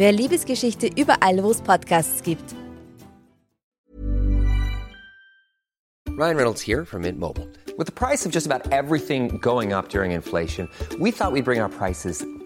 Wer 0.00 0.12
Liebesgeschichte 0.12 0.88
überall, 0.96 1.42
wo 1.42 1.50
es 1.50 1.60
Podcasts 1.60 2.22
gibt. 2.22 2.54
Ryan 6.16 6.36
Reynolds 6.36 6.62
here 6.62 6.86
from 6.86 7.02
Mint 7.02 7.18
Mobile. 7.18 7.46
With 7.76 7.86
the 7.86 7.92
price 7.92 8.24
of 8.24 8.32
just 8.32 8.46
about 8.46 8.72
everything 8.72 9.36
going 9.42 9.74
up 9.74 9.90
during 9.90 10.12
inflation, 10.12 10.70
we 10.98 11.10
thought 11.10 11.32
we'd 11.32 11.44
bring 11.44 11.60
our 11.60 11.68
prices 11.68 12.24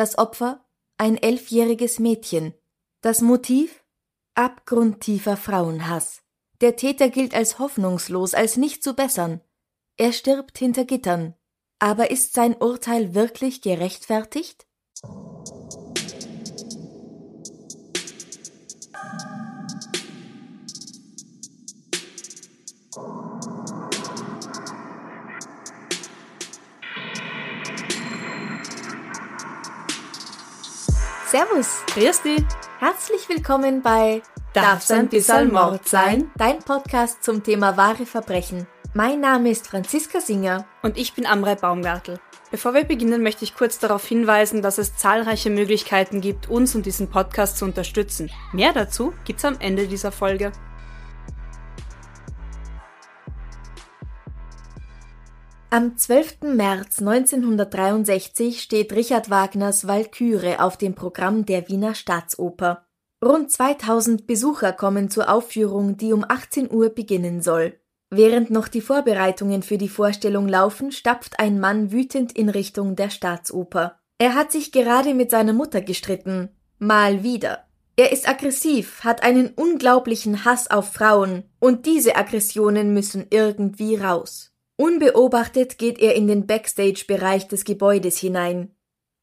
Das 0.00 0.16
Opfer? 0.16 0.64
Ein 0.96 1.18
elfjähriges 1.18 1.98
Mädchen. 1.98 2.54
Das 3.02 3.20
Motiv? 3.20 3.84
Abgrundtiefer 4.34 5.36
Frauenhass. 5.36 6.22
Der 6.62 6.74
Täter 6.76 7.10
gilt 7.10 7.34
als 7.34 7.58
hoffnungslos, 7.58 8.32
als 8.32 8.56
nicht 8.56 8.82
zu 8.82 8.94
bessern. 8.94 9.42
Er 9.98 10.14
stirbt 10.14 10.56
hinter 10.56 10.86
Gittern. 10.86 11.34
Aber 11.80 12.10
ist 12.10 12.32
sein 12.32 12.56
Urteil 12.56 13.14
wirklich 13.14 13.60
gerechtfertigt? 13.60 14.66
Servus, 31.30 31.84
Grüß 31.94 32.22
dich. 32.22 32.42
herzlich 32.80 33.28
willkommen 33.28 33.82
bei 33.82 34.20
Darf's 34.52 34.90
ein 34.90 35.06
bisschen 35.08 35.52
Mord 35.52 35.86
sein? 35.86 36.28
Dein 36.36 36.58
Podcast 36.58 37.22
zum 37.22 37.44
Thema 37.44 37.76
wahre 37.76 38.04
Verbrechen. 38.04 38.66
Mein 38.94 39.20
Name 39.20 39.50
ist 39.50 39.68
Franziska 39.68 40.20
Singer. 40.20 40.66
Und 40.82 40.98
ich 40.98 41.14
bin 41.14 41.26
Amrei 41.26 41.54
Baumgartel. 41.54 42.18
Bevor 42.50 42.74
wir 42.74 42.82
beginnen, 42.82 43.22
möchte 43.22 43.44
ich 43.44 43.54
kurz 43.54 43.78
darauf 43.78 44.04
hinweisen, 44.04 44.60
dass 44.60 44.78
es 44.78 44.96
zahlreiche 44.96 45.50
Möglichkeiten 45.50 46.20
gibt, 46.20 46.50
uns 46.50 46.74
und 46.74 46.84
diesen 46.84 47.10
Podcast 47.10 47.58
zu 47.58 47.64
unterstützen. 47.64 48.28
Mehr 48.52 48.72
dazu 48.72 49.12
gibt's 49.24 49.44
am 49.44 49.54
Ende 49.60 49.86
dieser 49.86 50.10
Folge. 50.10 50.50
Am 55.72 55.96
12. 55.96 56.56
März 56.56 56.98
1963 56.98 58.60
steht 58.60 58.92
Richard 58.92 59.30
Wagners 59.30 59.86
Walküre 59.86 60.64
auf 60.64 60.76
dem 60.76 60.96
Programm 60.96 61.46
der 61.46 61.68
Wiener 61.68 61.94
Staatsoper. 61.94 62.88
Rund 63.24 63.52
2000 63.52 64.26
Besucher 64.26 64.72
kommen 64.72 65.10
zur 65.10 65.32
Aufführung, 65.32 65.96
die 65.96 66.12
um 66.12 66.24
18 66.28 66.72
Uhr 66.72 66.88
beginnen 66.88 67.40
soll. 67.40 67.78
Während 68.10 68.50
noch 68.50 68.66
die 68.66 68.80
Vorbereitungen 68.80 69.62
für 69.62 69.78
die 69.78 69.88
Vorstellung 69.88 70.48
laufen, 70.48 70.90
stapft 70.90 71.38
ein 71.38 71.60
Mann 71.60 71.92
wütend 71.92 72.32
in 72.32 72.48
Richtung 72.48 72.96
der 72.96 73.10
Staatsoper. 73.10 74.00
Er 74.18 74.34
hat 74.34 74.50
sich 74.50 74.72
gerade 74.72 75.14
mit 75.14 75.30
seiner 75.30 75.52
Mutter 75.52 75.82
gestritten. 75.82 76.48
Mal 76.80 77.22
wieder. 77.22 77.60
Er 77.94 78.10
ist 78.10 78.28
aggressiv, 78.28 79.04
hat 79.04 79.22
einen 79.22 79.50
unglaublichen 79.50 80.44
Hass 80.44 80.68
auf 80.68 80.92
Frauen, 80.92 81.44
und 81.60 81.86
diese 81.86 82.16
Aggressionen 82.16 82.92
müssen 82.92 83.28
irgendwie 83.30 83.94
raus. 83.94 84.49
Unbeobachtet 84.80 85.76
geht 85.76 85.98
er 85.98 86.14
in 86.14 86.26
den 86.26 86.46
Backstage-Bereich 86.46 87.46
des 87.48 87.64
Gebäudes 87.64 88.16
hinein. 88.16 88.74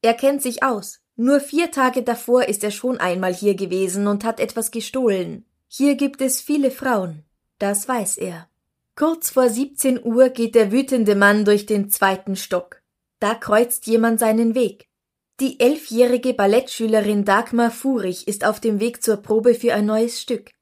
Er 0.02 0.14
kennt 0.14 0.40
sich 0.40 0.62
aus. 0.62 1.00
Nur 1.16 1.40
vier 1.40 1.72
Tage 1.72 2.04
davor 2.04 2.44
ist 2.44 2.62
er 2.62 2.70
schon 2.70 2.98
einmal 2.98 3.34
hier 3.34 3.56
gewesen 3.56 4.06
und 4.06 4.22
hat 4.22 4.38
etwas 4.38 4.70
gestohlen. 4.70 5.44
Hier 5.66 5.96
gibt 5.96 6.20
es 6.20 6.40
viele 6.40 6.70
Frauen. 6.70 7.24
Das 7.58 7.88
weiß 7.88 8.18
er. 8.18 8.48
Kurz 8.94 9.30
vor 9.30 9.48
17 9.48 10.00
Uhr 10.00 10.28
geht 10.28 10.54
der 10.54 10.70
wütende 10.70 11.16
Mann 11.16 11.44
durch 11.44 11.66
den 11.66 11.90
zweiten 11.90 12.36
Stock. 12.36 12.80
Da 13.18 13.34
kreuzt 13.34 13.88
jemand 13.88 14.20
seinen 14.20 14.54
Weg. 14.54 14.86
Die 15.40 15.58
elfjährige 15.58 16.34
Ballettschülerin 16.34 17.24
Dagmar 17.24 17.72
Furich 17.72 18.28
ist 18.28 18.44
auf 18.44 18.60
dem 18.60 18.78
Weg 18.78 19.02
zur 19.02 19.16
Probe 19.16 19.54
für 19.54 19.74
ein 19.74 19.86
neues 19.86 20.22
Stück. 20.22 20.52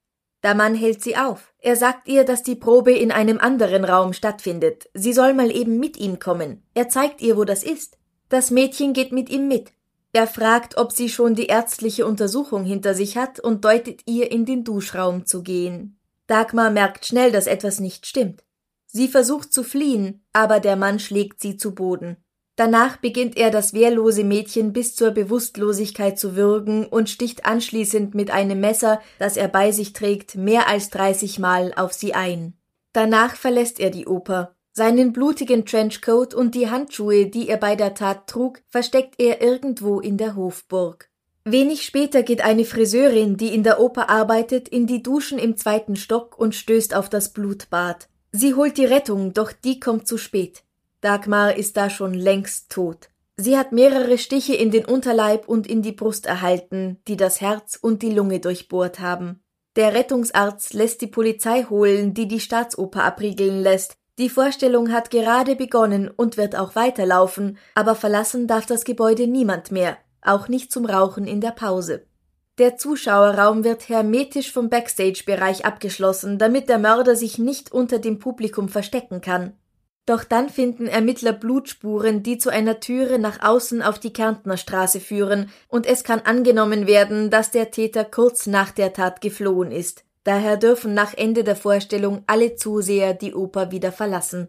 Der 0.46 0.54
Mann 0.54 0.76
hält 0.76 1.02
sie 1.02 1.16
auf. 1.16 1.52
Er 1.58 1.74
sagt 1.74 2.06
ihr, 2.06 2.22
dass 2.22 2.44
die 2.44 2.54
Probe 2.54 2.92
in 2.92 3.10
einem 3.10 3.40
anderen 3.40 3.84
Raum 3.84 4.12
stattfindet. 4.12 4.88
Sie 4.94 5.12
soll 5.12 5.34
mal 5.34 5.50
eben 5.50 5.80
mit 5.80 5.96
ihm 5.96 6.20
kommen. 6.20 6.62
Er 6.72 6.88
zeigt 6.88 7.20
ihr, 7.20 7.36
wo 7.36 7.42
das 7.42 7.64
ist. 7.64 7.98
Das 8.28 8.52
Mädchen 8.52 8.92
geht 8.92 9.10
mit 9.10 9.28
ihm 9.28 9.48
mit. 9.48 9.72
Er 10.12 10.28
fragt, 10.28 10.76
ob 10.76 10.92
sie 10.92 11.08
schon 11.08 11.34
die 11.34 11.46
ärztliche 11.46 12.06
Untersuchung 12.06 12.62
hinter 12.62 12.94
sich 12.94 13.16
hat 13.16 13.40
und 13.40 13.64
deutet 13.64 14.02
ihr, 14.06 14.30
in 14.30 14.44
den 14.44 14.62
Duschraum 14.62 15.26
zu 15.26 15.42
gehen. 15.42 15.98
Dagmar 16.28 16.70
merkt 16.70 17.06
schnell, 17.06 17.32
dass 17.32 17.48
etwas 17.48 17.80
nicht 17.80 18.06
stimmt. 18.06 18.44
Sie 18.86 19.08
versucht 19.08 19.52
zu 19.52 19.64
fliehen, 19.64 20.24
aber 20.32 20.60
der 20.60 20.76
Mann 20.76 21.00
schlägt 21.00 21.40
sie 21.40 21.56
zu 21.56 21.74
Boden. 21.74 22.18
Danach 22.56 22.96
beginnt 22.96 23.36
er 23.36 23.50
das 23.50 23.74
wehrlose 23.74 24.24
Mädchen 24.24 24.72
bis 24.72 24.96
zur 24.96 25.10
Bewusstlosigkeit 25.10 26.18
zu 26.18 26.36
würgen 26.36 26.86
und 26.86 27.10
sticht 27.10 27.44
anschließend 27.44 28.14
mit 28.14 28.30
einem 28.30 28.60
Messer, 28.60 29.00
das 29.18 29.36
er 29.36 29.48
bei 29.48 29.72
sich 29.72 29.92
trägt, 29.92 30.36
mehr 30.36 30.66
als 30.66 30.88
30 30.88 31.38
Mal 31.38 31.74
auf 31.76 31.92
sie 31.92 32.14
ein. 32.14 32.54
Danach 32.94 33.36
verlässt 33.36 33.78
er 33.78 33.90
die 33.90 34.06
Oper. 34.06 34.54
Seinen 34.72 35.12
blutigen 35.12 35.66
Trenchcoat 35.66 36.32
und 36.32 36.54
die 36.54 36.70
Handschuhe, 36.70 37.26
die 37.26 37.48
er 37.48 37.58
bei 37.58 37.76
der 37.76 37.94
Tat 37.94 38.26
trug, 38.26 38.62
versteckt 38.68 39.16
er 39.18 39.42
irgendwo 39.42 40.00
in 40.00 40.16
der 40.16 40.34
Hofburg. 40.34 41.10
Wenig 41.44 41.82
später 41.82 42.22
geht 42.22 42.40
eine 42.40 42.64
Friseurin, 42.64 43.36
die 43.36 43.54
in 43.54 43.62
der 43.62 43.80
Oper 43.80 44.08
arbeitet, 44.08 44.68
in 44.68 44.86
die 44.86 45.02
Duschen 45.02 45.38
im 45.38 45.56
zweiten 45.56 45.96
Stock 45.96 46.38
und 46.38 46.54
stößt 46.54 46.94
auf 46.94 47.08
das 47.08 47.32
Blutbad. 47.32 48.08
Sie 48.32 48.54
holt 48.54 48.78
die 48.78 48.84
Rettung, 48.84 49.32
doch 49.32 49.52
die 49.52 49.78
kommt 49.78 50.08
zu 50.08 50.18
spät. 50.18 50.65
Dagmar 51.06 51.54
ist 51.56 51.76
da 51.76 51.88
schon 51.88 52.14
längst 52.14 52.68
tot. 52.68 53.10
Sie 53.36 53.56
hat 53.56 53.70
mehrere 53.70 54.18
Stiche 54.18 54.56
in 54.56 54.72
den 54.72 54.84
Unterleib 54.84 55.46
und 55.46 55.68
in 55.68 55.80
die 55.80 55.92
Brust 55.92 56.26
erhalten, 56.26 56.98
die 57.06 57.16
das 57.16 57.40
Herz 57.40 57.78
und 57.80 58.02
die 58.02 58.10
Lunge 58.10 58.40
durchbohrt 58.40 58.98
haben. 58.98 59.40
Der 59.76 59.94
Rettungsarzt 59.94 60.74
lässt 60.74 61.02
die 61.02 61.06
Polizei 61.06 61.62
holen, 61.70 62.12
die 62.12 62.26
die 62.26 62.40
Staatsoper 62.40 63.04
abriegeln 63.04 63.62
lässt. 63.62 63.94
Die 64.18 64.28
Vorstellung 64.28 64.90
hat 64.90 65.12
gerade 65.12 65.54
begonnen 65.54 66.10
und 66.10 66.36
wird 66.36 66.56
auch 66.56 66.74
weiterlaufen, 66.74 67.56
aber 67.76 67.94
verlassen 67.94 68.48
darf 68.48 68.66
das 68.66 68.84
Gebäude 68.84 69.28
niemand 69.28 69.70
mehr, 69.70 69.98
auch 70.22 70.48
nicht 70.48 70.72
zum 70.72 70.86
Rauchen 70.86 71.28
in 71.28 71.40
der 71.40 71.52
Pause. 71.52 72.04
Der 72.58 72.76
Zuschauerraum 72.78 73.62
wird 73.62 73.88
hermetisch 73.88 74.50
vom 74.50 74.70
Backstage-Bereich 74.70 75.64
abgeschlossen, 75.64 76.40
damit 76.40 76.68
der 76.68 76.78
Mörder 76.78 77.14
sich 77.14 77.38
nicht 77.38 77.70
unter 77.70 78.00
dem 78.00 78.18
Publikum 78.18 78.68
verstecken 78.68 79.20
kann. 79.20 79.52
Doch 80.06 80.22
dann 80.22 80.48
finden 80.48 80.86
Ermittler 80.86 81.32
Blutspuren, 81.32 82.22
die 82.22 82.38
zu 82.38 82.48
einer 82.50 82.78
Türe 82.78 83.18
nach 83.18 83.42
außen 83.42 83.82
auf 83.82 83.98
die 83.98 84.12
Kärntner 84.12 84.56
Straße 84.56 85.00
führen, 85.00 85.50
und 85.66 85.84
es 85.84 86.04
kann 86.04 86.20
angenommen 86.20 86.86
werden, 86.86 87.28
dass 87.28 87.50
der 87.50 87.72
Täter 87.72 88.04
kurz 88.04 88.46
nach 88.46 88.70
der 88.70 88.92
Tat 88.92 89.20
geflohen 89.20 89.72
ist. 89.72 90.04
Daher 90.22 90.56
dürfen 90.56 90.94
nach 90.94 91.12
Ende 91.14 91.42
der 91.42 91.56
Vorstellung 91.56 92.22
alle 92.28 92.54
Zuseher 92.54 93.14
die 93.14 93.34
Oper 93.34 93.72
wieder 93.72 93.90
verlassen. 93.90 94.48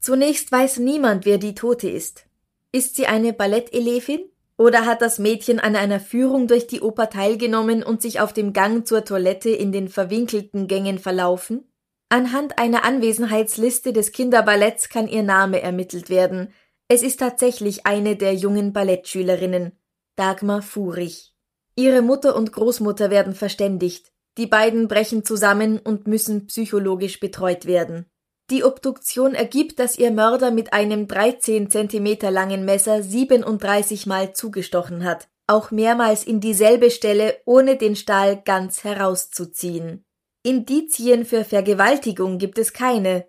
Zunächst 0.00 0.50
weiß 0.50 0.78
niemand, 0.78 1.26
wer 1.26 1.38
die 1.38 1.54
Tote 1.54 1.88
ist. 1.88 2.26
Ist 2.72 2.96
sie 2.96 3.06
eine 3.06 3.32
Ballettelevin? 3.32 4.24
Oder 4.56 4.86
hat 4.86 5.02
das 5.02 5.18
Mädchen 5.18 5.58
an 5.60 5.76
einer 5.76 5.98
Führung 5.98 6.46
durch 6.46 6.66
die 6.66 6.80
Oper 6.80 7.10
teilgenommen 7.10 7.82
und 7.82 8.02
sich 8.02 8.20
auf 8.20 8.32
dem 8.32 8.52
Gang 8.52 8.86
zur 8.86 9.04
Toilette 9.04 9.50
in 9.50 9.72
den 9.72 9.88
verwinkelten 9.88 10.66
Gängen 10.66 10.98
verlaufen? 10.98 11.64
Anhand 12.08 12.58
einer 12.58 12.84
Anwesenheitsliste 12.84 13.92
des 13.92 14.12
Kinderballetts 14.12 14.88
kann 14.88 15.08
ihr 15.08 15.22
Name 15.22 15.60
ermittelt 15.62 16.10
werden. 16.10 16.52
Es 16.88 17.02
ist 17.02 17.20
tatsächlich 17.20 17.86
eine 17.86 18.16
der 18.16 18.34
jungen 18.34 18.72
Ballettschülerinnen, 18.72 19.72
Dagmar 20.16 20.62
Furich. 20.62 21.34
Ihre 21.76 22.02
Mutter 22.02 22.36
und 22.36 22.52
Großmutter 22.52 23.10
werden 23.10 23.34
verständigt. 23.34 24.12
Die 24.36 24.46
beiden 24.46 24.88
brechen 24.88 25.24
zusammen 25.24 25.78
und 25.78 26.06
müssen 26.06 26.46
psychologisch 26.46 27.20
betreut 27.20 27.66
werden. 27.66 28.06
Die 28.50 28.62
Obduktion 28.62 29.34
ergibt, 29.34 29.78
dass 29.78 29.98
ihr 29.98 30.10
Mörder 30.10 30.50
mit 30.50 30.72
einem 30.72 31.08
13 31.08 31.70
Zentimeter 31.70 32.30
langen 32.30 32.64
Messer 32.64 33.02
37 33.02 34.06
Mal 34.06 34.34
zugestochen 34.34 35.04
hat, 35.04 35.28
auch 35.46 35.70
mehrmals 35.70 36.24
in 36.24 36.40
dieselbe 36.40 36.90
Stelle, 36.90 37.38
ohne 37.46 37.76
den 37.76 37.96
Stahl 37.96 38.42
ganz 38.42 38.84
herauszuziehen. 38.84 40.03
Indizien 40.46 41.24
für 41.24 41.42
Vergewaltigung 41.42 42.36
gibt 42.36 42.58
es 42.58 42.74
keine. 42.74 43.26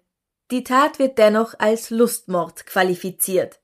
Die 0.52 0.66
Tat 0.66 1.00
wird 1.00 1.18
dennoch 1.18 1.54
als 1.58 1.90
Lustmord 1.90 2.66
qualifiziert. 2.66 3.62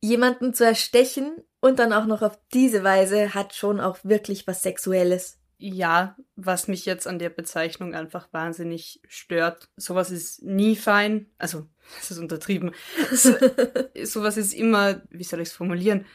Jemanden 0.00 0.54
zu 0.54 0.64
erstechen 0.64 1.42
und 1.60 1.80
dann 1.80 1.92
auch 1.92 2.06
noch 2.06 2.22
auf 2.22 2.38
diese 2.54 2.84
Weise 2.84 3.34
hat 3.34 3.56
schon 3.56 3.80
auch 3.80 3.98
wirklich 4.04 4.46
was 4.46 4.62
Sexuelles. 4.62 5.40
Ja, 5.58 6.16
was 6.36 6.68
mich 6.68 6.86
jetzt 6.86 7.08
an 7.08 7.18
der 7.18 7.30
Bezeichnung 7.30 7.96
einfach 7.96 8.32
wahnsinnig 8.32 9.00
stört. 9.08 9.68
Sowas 9.76 10.12
ist 10.12 10.44
nie 10.44 10.76
fein. 10.76 11.32
Also, 11.38 11.66
das 11.96 12.12
ist 12.12 12.18
untertrieben. 12.18 12.70
So, 13.10 13.34
sowas 14.04 14.36
ist 14.36 14.54
immer, 14.54 15.02
wie 15.10 15.24
soll 15.24 15.40
ich 15.40 15.48
es 15.48 15.54
formulieren? 15.54 16.06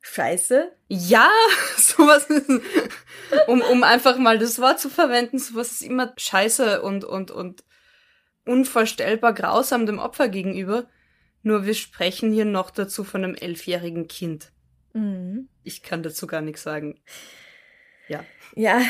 Scheiße? 0.00 0.72
Ja, 0.88 1.30
sowas 1.76 2.24
ist, 2.30 2.48
um, 3.46 3.60
um 3.60 3.82
einfach 3.82 4.16
mal 4.18 4.38
das 4.38 4.60
Wort 4.60 4.80
zu 4.80 4.88
verwenden, 4.88 5.38
sowas 5.38 5.72
ist 5.72 5.82
immer 5.82 6.14
scheiße 6.16 6.82
und, 6.82 7.04
und, 7.04 7.30
und 7.30 7.64
unvorstellbar 8.44 9.34
grausam 9.34 9.86
dem 9.86 9.98
Opfer 9.98 10.28
gegenüber. 10.28 10.88
Nur 11.42 11.66
wir 11.66 11.74
sprechen 11.74 12.32
hier 12.32 12.44
noch 12.44 12.70
dazu 12.70 13.04
von 13.04 13.24
einem 13.24 13.34
elfjährigen 13.34 14.08
Kind. 14.08 14.52
Mhm. 14.92 15.48
Ich 15.62 15.82
kann 15.82 16.02
dazu 16.02 16.26
gar 16.26 16.40
nichts 16.40 16.62
sagen. 16.62 17.00
Ja. 18.08 18.24
Ja, 18.54 18.80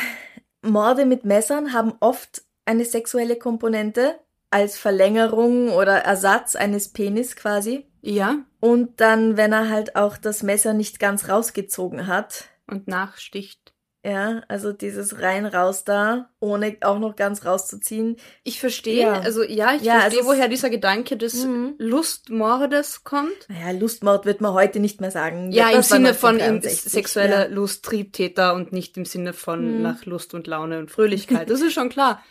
Morde 0.63 1.05
mit 1.05 1.25
Messern 1.25 1.73
haben 1.73 1.93
oft 2.01 2.43
eine 2.65 2.85
sexuelle 2.85 3.37
Komponente 3.37 4.19
als 4.51 4.79
Verlängerung 4.79 5.71
oder 5.71 5.99
Ersatz 5.99 6.57
eines 6.57 6.93
Penis 6.93 7.37
quasi. 7.37 7.88
Ja. 8.01 8.37
Und 8.61 9.01
dann, 9.01 9.37
wenn 9.37 9.53
er 9.53 9.69
halt 9.71 9.97
auch 9.97 10.17
das 10.17 10.43
Messer 10.43 10.73
nicht 10.75 10.99
ganz 11.01 11.29
rausgezogen 11.29 12.07
hat. 12.07 12.45
Und 12.71 12.87
nachsticht. 12.87 13.73
Ja, 14.05 14.43
also 14.49 14.73
dieses 14.73 15.21
rein 15.21 15.45
raus 15.45 15.85
da, 15.85 16.31
ohne 16.39 16.77
auch 16.83 16.99
noch 16.99 17.17
ganz 17.17 17.45
rauszuziehen. 17.45 18.17
Ich 18.45 18.61
verstehe, 18.61 19.01
Ja. 19.03 19.13
also 19.21 19.43
ja, 19.43 19.75
ich 19.75 19.83
Ja, 19.83 20.01
verstehe, 20.01 20.21
ist- 20.21 20.27
woher 20.27 20.49
dieser 20.49 20.71
Gedanke 20.71 21.17
des 21.17 21.45
Mhm. 21.45 21.75
Lustmordes 21.79 23.05
kommt. 23.05 23.49
Naja, 23.49 23.73
Lustmord 23.79 24.25
wird 24.27 24.41
man 24.41 24.53
heute 24.53 24.81
nicht 24.81 25.01
mehr 25.01 25.11
sagen. 25.11 25.51
Ja, 25.53 25.69
im 25.71 25.77
Das 25.77 25.91
war 25.91 25.97
Sinne 25.97 26.15
von 26.15 26.37
in 26.37 26.43
1963, 26.43 26.93
sexueller 26.93 27.49
ja. 27.49 27.55
Lust, 27.55 27.85
Triebtäter 27.85 28.55
und 28.55 28.73
nicht 28.73 28.97
im 28.97 29.05
Sinne 29.05 29.33
von 29.33 29.77
Mhm. 29.79 29.83
nach 29.83 30.05
Lust 30.07 30.35
und 30.35 30.47
Laune 30.47 30.79
und 30.79 30.91
Fröhlichkeit. 30.91 31.51
Das 31.51 31.61
ist 31.61 31.73
schon 31.73 31.89
klar. 31.89 32.23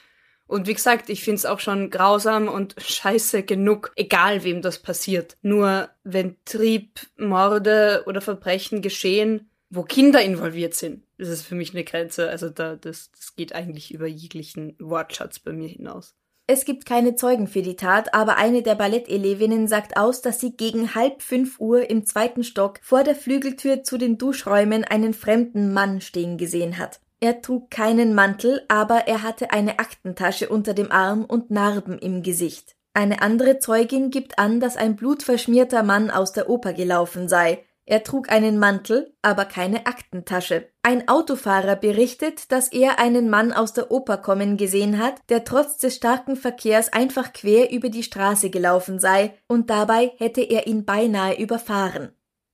Und 0.47 0.65
wie 0.65 0.73
gesagt, 0.73 1.09
ich 1.09 1.23
find's 1.23 1.45
auch 1.45 1.59
schon 1.59 1.89
grausam 1.89 2.47
und 2.47 2.75
scheiße 2.79 3.43
genug, 3.43 3.91
egal 3.95 4.43
wem 4.43 4.61
das 4.61 4.79
passiert. 4.79 5.37
Nur 5.41 5.89
wenn 6.03 6.35
Trieb, 6.45 6.99
Morde 7.17 8.03
oder 8.07 8.21
Verbrechen 8.21 8.81
geschehen, 8.81 9.49
wo 9.69 9.83
Kinder 9.83 10.21
involviert 10.21 10.73
sind, 10.73 11.03
das 11.17 11.27
ist 11.27 11.43
für 11.43 11.55
mich 11.55 11.73
eine 11.73 11.83
Grenze. 11.83 12.29
Also 12.29 12.49
da, 12.49 12.75
das, 12.75 13.11
das 13.11 13.35
geht 13.35 13.53
eigentlich 13.53 13.93
über 13.93 14.07
jeglichen 14.07 14.75
Wortschatz 14.79 15.39
bei 15.39 15.51
mir 15.51 15.67
hinaus. 15.67 16.15
Es 16.49 16.63
gibt 16.63 16.85
keine 16.85 17.15
Zeugen 17.15 17.47
für 17.47 17.61
die 17.61 17.75
Tat, 17.75 18.13
aber 18.13 18.37
eine 18.37 18.61
der 18.61 18.75
Ballettelevinnen 18.75 19.67
sagt 19.67 19.97
aus, 19.97 20.21
dass 20.21 20.39
sie 20.39 20.55
gegen 20.55 20.95
halb 20.95 21.21
fünf 21.21 21.59
Uhr 21.59 21.89
im 21.89 22.05
zweiten 22.05 22.45
Stock 22.45 22.79
vor 22.81 23.03
der 23.03 23.15
Flügeltür 23.15 23.83
zu 23.83 23.97
den 23.97 24.17
Duschräumen 24.17 24.85
einen 24.85 25.13
fremden 25.13 25.73
Mann 25.73 25.99
stehen 25.99 26.37
gesehen 26.37 26.77
hat. 26.77 27.01
Er 27.19 27.41
trug 27.41 27.71
keinen 27.71 28.13
Mantel, 28.13 28.63
aber 28.67 29.07
er 29.07 29.23
hatte 29.23 29.51
eine 29.51 29.79
Aktentasche 29.79 30.49
unter 30.49 30.73
dem 30.73 30.91
Arm 30.91 31.25
und 31.25 31.49
Narben 31.49 31.97
im 31.97 32.21
Gesicht. 32.21 32.75
Eine 32.93 33.21
andere 33.21 33.59
Zeugin 33.59 34.11
gibt 34.11 34.37
an, 34.39 34.59
dass 34.59 34.77
ein 34.77 34.95
blutverschmierter 34.95 35.83
Mann 35.83 36.11
aus 36.11 36.31
der 36.31 36.49
Oper 36.49 36.73
gelaufen 36.73 37.27
sei. 37.27 37.63
Er 37.85 38.03
trug 38.03 38.29
einen 38.29 38.59
Mantel, 38.59 39.15
aber 39.21 39.45
keine 39.45 39.85
Aktentasche. 39.85 40.67
Ein 40.83 41.07
Autofahrer 41.07 41.75
berichtet, 41.75 42.51
dass 42.51 42.67
er 42.67 42.99
einen 42.99 43.29
Mann 43.29 43.53
aus 43.53 43.71
der 43.73 43.91
Oper 43.91 44.17
kommen 44.17 44.57
gesehen 44.57 44.97
hat, 44.97 45.15
der 45.29 45.43
trotz 45.43 45.77
des 45.77 45.95
starken 45.95 46.35
Verkehrs 46.35 46.91
einfach 46.91 47.33
quer 47.33 47.71
über 47.71 47.89
die 47.89 48.03
Straße 48.03 48.49
gelaufen 48.49 48.99
sei, 48.99 49.33
und 49.47 49.69
dabei 49.69 50.11
hätte 50.17 50.41
er 50.41 50.67
ihn 50.67 50.83
beinahe 50.83 51.39
überfahren. 51.39 52.09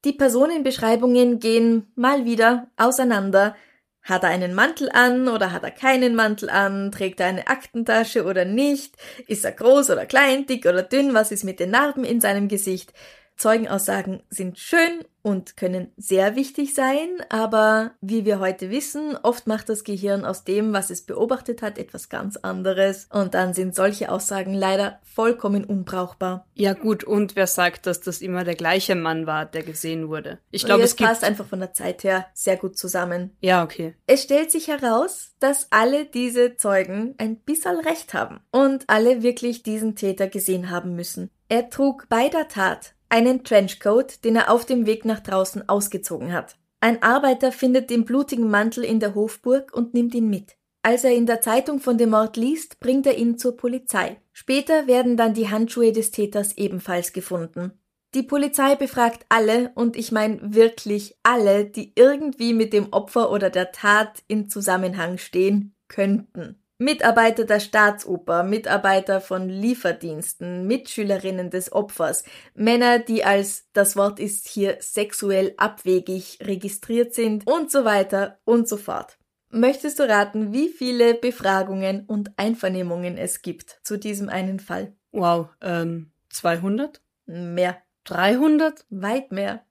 Die 0.06 0.14
Personenbeschreibungen 0.14 1.40
gehen 1.40 1.92
mal 1.96 2.26
wieder 2.26 2.68
auseinander. 2.78 3.56
Hat 4.04 4.24
er 4.24 4.30
einen 4.30 4.54
Mantel 4.54 4.90
an 4.92 5.30
oder 5.30 5.54
hat 5.54 5.64
er 5.64 5.72
keinen 5.72 6.14
Mantel 6.14 6.50
an? 6.50 6.92
Trägt 6.92 7.22
er 7.22 7.28
eine 7.28 7.48
Aktentasche 7.48 8.26
oder 8.26 8.44
nicht? 8.44 8.96
Ist 9.28 9.46
er 9.46 9.54
groß 9.54 9.92
oder 9.92 10.06
klein, 10.06 10.46
dick 10.46 10.66
oder 10.66 10.84
dünn? 10.84 11.14
Was 11.14 11.32
ist 11.32 11.46
mit 11.46 11.60
den 11.62 11.72
Narben 11.72 12.04
in 12.04 12.20
seinem 12.20 12.50
Gesicht? 12.50 12.94
Zeugenaussagen 13.38 14.24
sind 14.30 14.60
schön 14.60 15.04
und 15.24 15.56
können 15.56 15.92
sehr 15.96 16.36
wichtig 16.36 16.74
sein, 16.74 17.08
aber 17.30 17.92
wie 18.02 18.26
wir 18.26 18.40
heute 18.40 18.70
wissen, 18.70 19.18
oft 19.24 19.48
macht 19.48 19.70
das 19.70 19.86
Gehirn 19.86 20.26
aus 20.26 20.44
dem, 20.44 20.74
was 20.74 20.90
es 20.90 21.02
beobachtet 21.02 21.62
hat, 21.62 21.78
etwas 21.78 22.10
ganz 22.10 22.38
anderes 22.38 23.08
und 23.10 23.34
dann 23.34 23.54
sind 23.54 23.74
solche 23.74 24.12
Aussagen 24.12 24.54
leider 24.54 25.00
vollkommen 25.04 25.64
unbrauchbar. 25.64 26.46
Ja 26.56 26.74
gut, 26.74 27.06
und 27.06 27.36
wer 27.36 27.48
sagt, 27.48 27.88
dass 27.88 28.02
das 28.02 28.22
immer 28.22 28.44
der 28.44 28.56
gleiche 28.56 28.96
Mann 28.96 29.26
war, 29.26 29.46
der 29.46 29.64
gesehen 29.64 30.10
wurde? 30.10 30.40
Ich 30.52 30.66
glaube, 30.66 30.84
es 30.84 30.96
passt 30.96 31.24
einfach 31.24 31.48
von 31.48 31.60
der 31.60 31.74
Zeit 31.74 32.04
her 32.04 32.26
sehr 32.34 32.58
gut 32.58 32.78
zusammen. 32.78 33.36
Ja, 33.40 33.64
okay. 33.64 33.96
Es 34.08 34.24
stellt 34.24 34.52
sich 34.52 34.68
heraus, 34.68 35.32
dass 35.40 35.68
alle 35.72 36.06
diese 36.06 36.58
Zeugen 36.58 37.16
ein 37.18 37.38
bisschen 37.38 37.80
recht 37.80 38.14
haben 38.14 38.42
und 38.52 38.84
alle 38.88 39.24
wirklich 39.24 39.64
diesen 39.64 39.96
Täter 39.96 40.28
gesehen 40.28 40.70
haben 40.70 40.96
müssen. 40.96 41.30
Er 41.48 41.70
trug 41.70 42.08
bei 42.10 42.30
der 42.30 42.48
Tat 42.48 42.94
einen 43.14 43.44
Trenchcoat, 43.44 44.24
den 44.24 44.36
er 44.36 44.50
auf 44.50 44.66
dem 44.66 44.88
Weg 44.88 45.06
nach 45.06 45.20
draußen 45.20 45.70
ausgezogen 45.70 46.34
hat. 46.34 46.56
Ein 46.80 47.04
Arbeiter 47.04 47.52
findet 47.52 47.92
den 47.92 48.06
blutigen 48.06 48.50
Mantel 48.50 48.84
in 48.84 49.00
der 49.00 49.14
Hofburg 49.14 49.72
und 49.72 49.94
nimmt 49.94 50.16
ihn 50.16 50.32
mit. 50.32 50.58
Als 50.82 51.04
er 51.04 51.14
in 51.14 51.28
der 51.28 51.40
Zeitung 51.40 51.80
von 51.80 52.00
dem 52.00 52.10
Mord 52.10 52.38
liest, 52.38 52.80
bringt 52.80 53.06
er 53.06 53.16
ihn 53.16 53.38
zur 53.38 53.56
Polizei. 53.56 54.20
Später 54.32 54.88
werden 54.88 55.16
dann 55.16 55.36
die 55.36 55.50
Handschuhe 55.52 55.92
des 55.92 56.10
Täters 56.10 56.58
ebenfalls 56.58 57.14
gefunden. 57.14 57.74
Die 58.16 58.24
Polizei 58.24 58.76
befragt 58.76 59.28
alle, 59.30 59.72
und 59.76 59.96
ich 59.96 60.12
meine 60.12 60.40
wirklich 60.56 61.16
alle, 61.22 61.66
die 61.66 61.94
irgendwie 61.96 62.54
mit 62.54 62.74
dem 62.74 62.92
Opfer 62.94 63.32
oder 63.32 63.52
der 63.52 63.72
Tat 63.72 64.24
in 64.28 64.50
Zusammenhang 64.50 65.20
stehen 65.20 65.76
könnten. 65.88 66.63
Mitarbeiter 66.84 67.46
der 67.46 67.60
Staatsoper, 67.60 68.44
Mitarbeiter 68.44 69.22
von 69.22 69.48
Lieferdiensten, 69.48 70.68
Mitschülerinnen 70.68 71.50
des 71.50 71.72
Opfers, 71.72 72.24
Männer, 72.56 73.00
die 73.00 73.24
als 73.24 73.70
das 73.74 73.96
Wort 73.96 74.20
ist 74.20 74.48
hier 74.48 74.78
sexuell 74.80 75.54
abwegig 75.58 76.40
registriert 76.42 77.14
sind 77.14 77.48
und 77.48 77.72
so 77.72 77.86
weiter 77.86 78.40
und 78.44 78.68
so 78.68 78.78
fort. 78.78 79.18
Möchtest 79.50 80.00
du 80.00 80.10
raten, 80.10 80.52
wie 80.52 80.68
viele 80.68 81.14
Befragungen 81.14 82.06
und 82.06 82.32
Einvernehmungen 82.38 83.18
es 83.18 83.42
gibt 83.42 83.80
zu 83.84 83.98
diesem 83.98 84.28
einen 84.28 84.60
Fall? 84.60 84.94
Wow, 85.12 85.50
ähm, 85.62 86.12
200? 86.30 87.02
Mehr. 87.28 87.78
300? 88.06 88.86
Weit 88.90 89.32
mehr. 89.32 89.64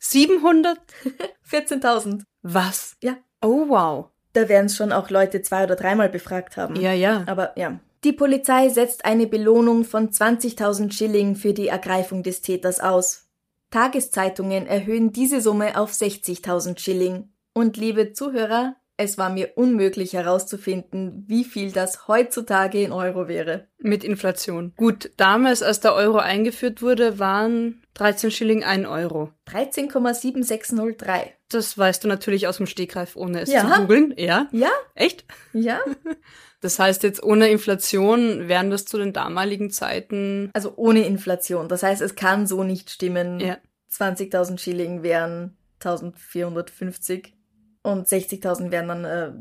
700? 0.00 0.78
14.000. 1.48 2.24
Was? 2.42 2.96
Ja. 3.02 3.16
Oh, 3.40 3.68
wow. 3.68 4.10
Da 4.32 4.48
werden 4.48 4.66
es 4.66 4.76
schon 4.76 4.92
auch 4.92 5.10
Leute 5.10 5.42
zwei 5.42 5.64
oder 5.64 5.76
dreimal 5.76 6.08
befragt 6.08 6.56
haben. 6.56 6.76
Ja, 6.76 6.92
ja. 6.92 7.24
Aber 7.26 7.52
ja. 7.58 7.80
Die 8.04 8.12
Polizei 8.12 8.68
setzt 8.68 9.04
eine 9.04 9.26
Belohnung 9.26 9.84
von 9.84 10.10
20.000 10.10 10.92
Schilling 10.92 11.34
für 11.34 11.52
die 11.52 11.68
Ergreifung 11.68 12.22
des 12.22 12.42
Täters 12.42 12.80
aus. 12.80 13.26
Tageszeitungen 13.70 14.66
erhöhen 14.66 15.12
diese 15.12 15.40
Summe 15.40 15.78
auf 15.78 15.92
60.000 15.92 16.78
Schilling. 16.78 17.32
Und 17.54 17.76
liebe 17.76 18.12
Zuhörer, 18.12 18.76
es 19.00 19.16
war 19.16 19.30
mir 19.30 19.52
unmöglich 19.54 20.12
herauszufinden, 20.12 21.24
wie 21.28 21.44
viel 21.44 21.70
das 21.72 22.08
heutzutage 22.08 22.82
in 22.82 22.92
Euro 22.92 23.28
wäre. 23.28 23.68
Mit 23.78 24.02
Inflation. 24.04 24.72
Gut, 24.76 25.12
damals, 25.16 25.62
als 25.62 25.78
der 25.80 25.94
Euro 25.94 26.18
eingeführt 26.18 26.82
wurde, 26.82 27.18
waren 27.20 27.80
13 27.94 28.30
Schilling 28.32 28.64
1 28.64 28.86
Euro. 28.88 29.30
13,7603. 29.48 31.30
Das 31.48 31.78
weißt 31.78 32.04
du 32.04 32.08
natürlich 32.08 32.46
aus 32.48 32.58
dem 32.58 32.66
Stegreif, 32.66 33.16
ohne 33.16 33.40
es 33.42 33.50
Ja. 33.52 33.72
zu 33.72 33.80
googeln. 33.82 34.14
Ja? 34.16 34.48
Ja? 34.52 34.70
Echt? 34.94 35.24
Ja? 35.52 35.80
Das 36.60 36.80
heißt, 36.80 37.04
jetzt 37.04 37.22
ohne 37.22 37.50
Inflation 37.50 38.48
wären 38.48 38.68
das 38.70 38.84
zu 38.84 38.98
den 38.98 39.12
damaligen 39.12 39.70
Zeiten. 39.70 40.50
Also 40.54 40.72
ohne 40.74 41.06
Inflation. 41.06 41.68
Das 41.68 41.84
heißt, 41.84 42.02
es 42.02 42.16
kann 42.16 42.48
so 42.48 42.64
nicht 42.64 42.90
stimmen. 42.90 43.38
Ja. 43.38 43.58
20.000 43.92 44.58
Schilling 44.58 45.04
wären 45.04 45.56
1450 45.84 47.37
und 47.92 48.06
60.000 48.06 48.70
wären 48.70 48.88
dann 48.88 49.04
äh, 49.04 49.32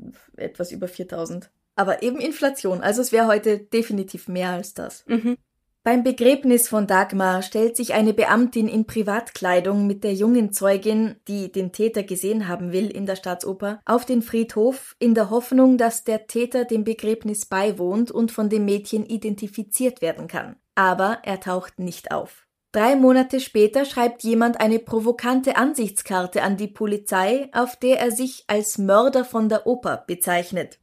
etwas 0.41 0.71
über 0.71 0.87
4.000. 0.87 1.49
Aber 1.75 2.01
eben 2.01 2.19
Inflation, 2.19 2.81
also 2.81 3.01
es 3.01 3.11
wäre 3.11 3.27
heute 3.27 3.59
definitiv 3.59 4.27
mehr 4.27 4.49
als 4.49 4.73
das. 4.73 5.05
Mhm. 5.07 5.37
Beim 5.83 6.03
Begräbnis 6.03 6.67
von 6.67 6.85
Dagmar 6.85 7.41
stellt 7.43 7.77
sich 7.77 7.93
eine 7.93 8.13
Beamtin 8.13 8.67
in 8.67 8.85
Privatkleidung 8.85 9.87
mit 9.87 10.03
der 10.03 10.13
jungen 10.13 10.51
Zeugin, 10.51 11.15
die 11.29 11.49
den 11.49 11.71
Täter 11.71 12.03
gesehen 12.03 12.49
haben 12.49 12.73
will 12.73 12.89
in 12.89 13.05
der 13.05 13.15
Staatsoper, 13.15 13.79
auf 13.85 14.03
den 14.03 14.21
Friedhof 14.21 14.97
in 14.99 15.15
der 15.15 15.29
Hoffnung, 15.29 15.77
dass 15.77 16.03
der 16.03 16.27
Täter 16.27 16.65
dem 16.65 16.83
Begräbnis 16.83 17.45
beiwohnt 17.45 18.11
und 18.11 18.33
von 18.33 18.49
dem 18.49 18.65
Mädchen 18.65 19.05
identifiziert 19.05 20.01
werden 20.01 20.27
kann. 20.27 20.57
Aber 20.75 21.19
er 21.23 21.39
taucht 21.39 21.79
nicht 21.79 22.11
auf. 22.11 22.46
Drei 22.71 22.95
Monate 22.95 23.39
später 23.39 23.86
schreibt 23.86 24.24
jemand 24.24 24.59
eine 24.59 24.79
provokante 24.79 25.55
Ansichtskarte 25.55 26.43
an 26.43 26.57
die 26.57 26.67
Polizei, 26.67 27.50
auf 27.53 27.75
der 27.77 28.00
er 28.00 28.12
sich 28.12 28.43
als 28.47 28.77
Mörder 28.77 29.24
von 29.24 29.50
der 29.50 29.65
Oper 29.65 30.03
bezeichnet. 30.05 30.79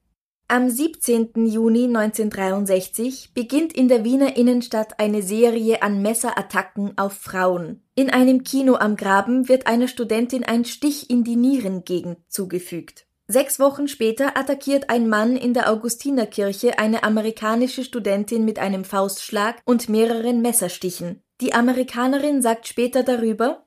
Am 0.49 0.69
17. 0.69 1.47
Juni 1.47 1.85
1963 1.85 3.33
beginnt 3.33 3.73
in 3.73 3.89
der 3.89 4.05
Wiener 4.05 4.37
Innenstadt 4.37 5.01
eine 5.01 5.23
Serie 5.23 5.83
an 5.83 6.03
Messerattacken 6.03 6.99
auf 6.99 7.15
Frauen. 7.15 7.83
In 7.95 8.11
einem 8.11 8.45
Kino 8.45 8.75
am 8.75 8.97
Graben 8.97 9.49
wird 9.49 9.67
einer 9.67 9.89
Studentin 9.89 10.45
ein 10.45 10.67
Stich 10.67 11.09
in 11.09 11.25
die 11.25 11.37
Nierengegend 11.37 12.19
zugefügt. 12.29 13.07
Sechs 13.27 13.59
Wochen 13.59 13.89
später 13.89 14.37
attackiert 14.37 14.91
ein 14.91 15.09
Mann 15.09 15.37
in 15.37 15.55
der 15.55 15.71
Augustinerkirche 15.71 16.79
eine 16.79 17.05
amerikanische 17.05 17.83
Studentin 17.83 18.45
mit 18.45 18.59
einem 18.59 18.85
Faustschlag 18.85 19.63
und 19.65 19.89
mehreren 19.89 20.43
Messerstichen. 20.43 21.23
Die 21.41 21.55
Amerikanerin 21.55 22.43
sagt 22.43 22.69
später 22.69 23.03
darüber, 23.03 23.65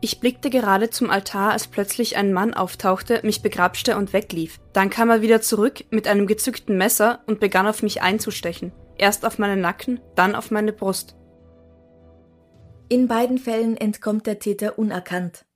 ich 0.00 0.20
blickte 0.20 0.50
gerade 0.50 0.90
zum 0.90 1.08
Altar, 1.08 1.52
als 1.52 1.66
plötzlich 1.66 2.16
ein 2.16 2.32
Mann 2.32 2.52
auftauchte, 2.52 3.20
mich 3.24 3.40
begrapschte 3.40 3.96
und 3.96 4.12
weglief. 4.12 4.60
Dann 4.74 4.90
kam 4.90 5.08
er 5.08 5.22
wieder 5.22 5.40
zurück 5.40 5.82
mit 5.90 6.06
einem 6.06 6.26
gezückten 6.26 6.76
Messer 6.76 7.22
und 7.26 7.40
begann 7.40 7.66
auf 7.66 7.82
mich 7.82 8.02
einzustechen. 8.02 8.72
Erst 8.98 9.24
auf 9.24 9.38
meinen 9.38 9.62
Nacken, 9.62 10.00
dann 10.14 10.34
auf 10.34 10.50
meine 10.50 10.74
Brust. 10.74 11.16
In 12.90 13.08
beiden 13.08 13.38
Fällen 13.38 13.78
entkommt 13.78 14.26
der 14.26 14.38
Täter 14.38 14.78
unerkannt. 14.78 15.46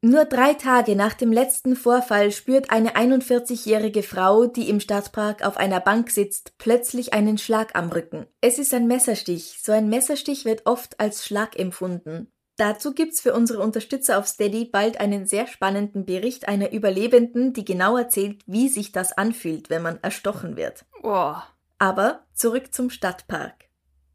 Nur 0.00 0.26
drei 0.26 0.54
Tage 0.54 0.94
nach 0.94 1.14
dem 1.14 1.32
letzten 1.32 1.74
Vorfall 1.74 2.30
spürt 2.30 2.70
eine 2.70 2.94
41-jährige 2.94 4.04
Frau, 4.04 4.46
die 4.46 4.68
im 4.68 4.78
Stadtpark 4.78 5.44
auf 5.44 5.56
einer 5.56 5.80
Bank 5.80 6.10
sitzt, 6.10 6.52
plötzlich 6.56 7.14
einen 7.14 7.36
Schlag 7.36 7.74
am 7.74 7.90
Rücken. 7.90 8.26
Es 8.40 8.60
ist 8.60 8.72
ein 8.72 8.86
Messerstich. 8.86 9.58
So 9.60 9.72
ein 9.72 9.88
Messerstich 9.88 10.44
wird 10.44 10.66
oft 10.66 11.00
als 11.00 11.26
Schlag 11.26 11.58
empfunden. 11.58 12.30
Dazu 12.58 12.94
gibt's 12.94 13.20
für 13.20 13.34
unsere 13.34 13.60
Unterstützer 13.60 14.18
auf 14.18 14.28
Steady 14.28 14.66
bald 14.66 15.00
einen 15.00 15.26
sehr 15.26 15.48
spannenden 15.48 16.06
Bericht 16.06 16.46
einer 16.46 16.72
Überlebenden, 16.72 17.52
die 17.52 17.64
genau 17.64 17.96
erzählt, 17.96 18.42
wie 18.46 18.68
sich 18.68 18.92
das 18.92 19.12
anfühlt, 19.12 19.68
wenn 19.68 19.82
man 19.82 19.98
erstochen 20.02 20.56
wird. 20.56 20.84
Oh. 21.02 21.34
Aber 21.80 22.24
zurück 22.34 22.72
zum 22.72 22.90
Stadtpark. 22.90 23.68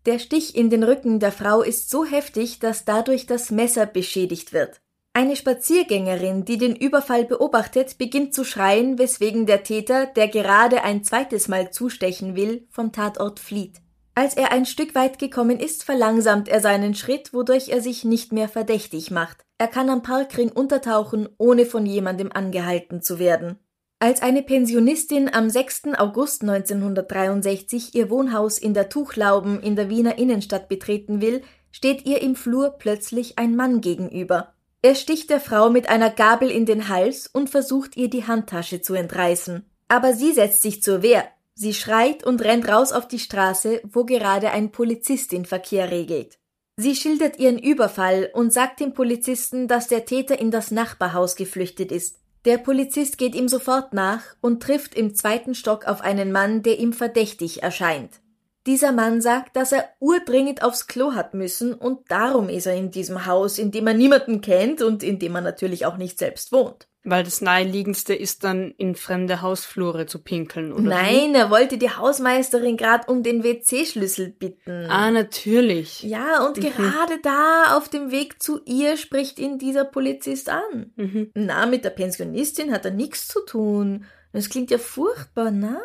Der 0.05 0.19
Stich 0.19 0.55
in 0.55 0.69
den 0.69 0.83
Rücken 0.83 1.19
der 1.19 1.31
Frau 1.33 1.61
ist 1.61 1.89
so 1.89 2.05
heftig, 2.05 2.59
dass 2.59 2.85
dadurch 2.85 3.25
das 3.25 3.51
Messer 3.51 3.85
beschädigt 3.85 4.51
wird. 4.51 4.81
Eine 5.15 5.36
Spaziergängerin, 5.36 6.43
die 6.43 6.58
den 6.58 6.75
Überfall 6.75 7.24
beobachtet, 7.24 8.00
beginnt 8.00 8.34
zu 8.34 8.43
schreien, 8.43 8.98
weswegen 8.98 9.46
der 9.46 9.62
Täter, 9.62 10.08
der 10.08 10.27
gerade 10.27 10.84
ein 10.84 11.03
zweites 11.03 11.48
Mal 11.48 11.70
zustechen 11.70 12.36
will, 12.36 12.65
vom 12.72 12.91
Tatort 12.91 13.39
flieht. 13.39 13.79
Als 14.15 14.36
er 14.36 14.51
ein 14.51 14.65
Stück 14.65 14.96
weit 14.96 15.20
gekommen 15.20 15.60
ist, 15.60 15.84
verlangsamt 15.84 16.50
er 16.50 16.62
seinen 16.62 16.96
Schritt, 16.96 17.32
wodurch 17.32 17.70
er 17.70 17.79
sich 17.79 18.03
nicht 18.03 18.32
mehr 18.32 18.50
verdächtig 18.50 19.12
macht. 19.12 19.46
Er 19.60 19.67
kann 19.67 19.91
am 19.91 20.01
Parkring 20.01 20.51
untertauchen, 20.51 21.29
ohne 21.38 21.67
von 21.67 21.86
jemandem 21.86 22.32
angehalten 22.32 23.03
zu 23.03 23.20
werden. 23.20 23.60
Als 24.00 24.24
eine 24.24 24.41
Pensionistin 24.41 25.32
am 25.32 25.48
6. 25.48 25.93
August 25.96 26.41
1963 26.41 27.93
ihr 27.93 28.10
Wohnhaus 28.10 28.58
in 28.58 28.74
der 28.74 28.89
Tuchlauben 28.89 29.62
in 29.62 29.75
der 29.75 29.89
Wiener 29.89 30.17
Innenstadt 30.17 30.70
betreten 30.70 31.22
will, 31.22 31.43
steht 31.72 32.05
ihr 32.05 32.22
im 32.24 32.36
Flur 32.36 32.72
plötzlich 32.79 33.38
ein 33.38 33.55
Mann 33.55 33.79
gegenüber. 33.79 34.53
Er 34.83 34.93
sticht 34.93 35.31
der 35.31 35.39
Frau 35.39 35.71
mit 35.71 35.89
einer 35.89 36.11
Gabel 36.11 36.51
in 36.51 36.67
den 36.67 36.89
Hals 36.89 37.25
und 37.25 37.49
versucht 37.49 37.97
ihr 37.97 38.09
die 38.09 38.27
Handtasche 38.27 38.81
zu 38.81 38.93
entreißen. 38.93 39.65
Aber 39.87 40.13
sie 40.13 40.31
setzt 40.33 40.61
sich 40.61 40.83
zur 40.83 41.01
Wehr, 41.01 41.27
Sie 41.55 41.73
schreit 41.73 42.23
und 42.23 42.41
rennt 42.41 42.67
raus 42.67 42.91
auf 42.91 43.07
die 43.07 43.19
Straße, 43.19 43.81
wo 43.83 44.05
gerade 44.05 44.51
ein 44.51 44.71
Polizist 44.71 45.31
den 45.31 45.45
Verkehr 45.45 45.91
regelt. 45.91 46.39
Sie 46.77 46.95
schildert 46.95 47.37
ihren 47.37 47.59
Überfall 47.59 48.31
und 48.33 48.51
sagt 48.51 48.79
dem 48.79 48.93
Polizisten, 48.93 49.67
dass 49.67 49.87
der 49.87 50.05
Täter 50.05 50.39
in 50.39 50.49
das 50.49 50.71
Nachbarhaus 50.71 51.35
geflüchtet 51.35 51.91
ist. 51.91 52.19
Der 52.45 52.57
Polizist 52.57 53.19
geht 53.19 53.35
ihm 53.35 53.47
sofort 53.47 53.93
nach 53.93 54.23
und 54.41 54.63
trifft 54.63 54.95
im 54.95 55.13
zweiten 55.13 55.53
Stock 55.53 55.85
auf 55.85 56.01
einen 56.01 56.31
Mann, 56.31 56.63
der 56.63 56.79
ihm 56.79 56.91
verdächtig 56.91 57.61
erscheint. 57.61 58.19
Dieser 58.65 58.93
Mann 58.93 59.22
sagt, 59.22 59.55
dass 59.55 59.72
er 59.74 59.89
urdringend 60.00 60.63
aufs 60.63 60.88
Klo 60.88 61.13
hat 61.13 61.34
müssen 61.34 61.74
und 61.74 62.10
darum 62.10 62.48
ist 62.48 62.65
er 62.65 62.75
in 62.75 62.91
diesem 62.91 63.25
Haus, 63.25 63.58
in 63.58 63.72
dem 63.72 63.88
er 63.88 63.93
niemanden 63.93 64.41
kennt 64.41 64.82
und 64.82 65.03
in 65.03 65.20
dem 65.20 65.36
er 65.36 65.41
natürlich 65.41 65.86
auch 65.86 65.98
nicht 65.98 66.17
selbst 66.17 66.51
wohnt. 66.51 66.88
Weil 67.05 67.25
das 67.25 67.41
naheliegendste 67.41 68.15
ist 68.15 68.46
dann 68.46 68.72
in 68.77 68.96
fremde 68.96 69.41
Hausflure 69.41 70.05
zu 70.05 70.20
pinkeln, 70.20 70.72
oder? 70.72 70.84
Nein, 70.84 71.34
wie? 71.34 71.38
er 71.38 71.50
wollte 71.50 71.77
die 71.77 71.89
Hausmeisterin 71.89 72.77
gerade 72.77 73.12
um 73.12 73.24
den 73.24 73.43
WC-Schlüssel 73.43 74.29
bitten. 74.29 74.86
Ah, 74.89 75.12
natürlich. 75.12 76.01
Ja, 76.03 76.46
und 76.46 76.55
mhm. 76.55 76.62
gerade 76.62 77.20
da 77.22 77.75
auf 77.75 77.89
dem 77.89 78.12
Weg 78.12 78.41
zu 78.41 78.62
ihr 78.63 78.96
spricht 78.96 79.38
ihn 79.38 79.58
dieser 79.58 79.84
Polizist 79.84 80.50
an. 80.50 80.93
Mhm. 80.96 81.32
Na, 81.34 81.65
mit 81.65 81.84
der 81.84 81.89
Pensionistin 81.89 82.72
hat 82.72 82.86
er 82.86 82.91
nichts 82.91 83.27
zu 83.27 83.41
tun. 83.46 84.05
Das 84.32 84.50
klingt 84.50 84.72
ja 84.72 84.77
furchtbar, 84.77 85.51
na? 85.51 85.82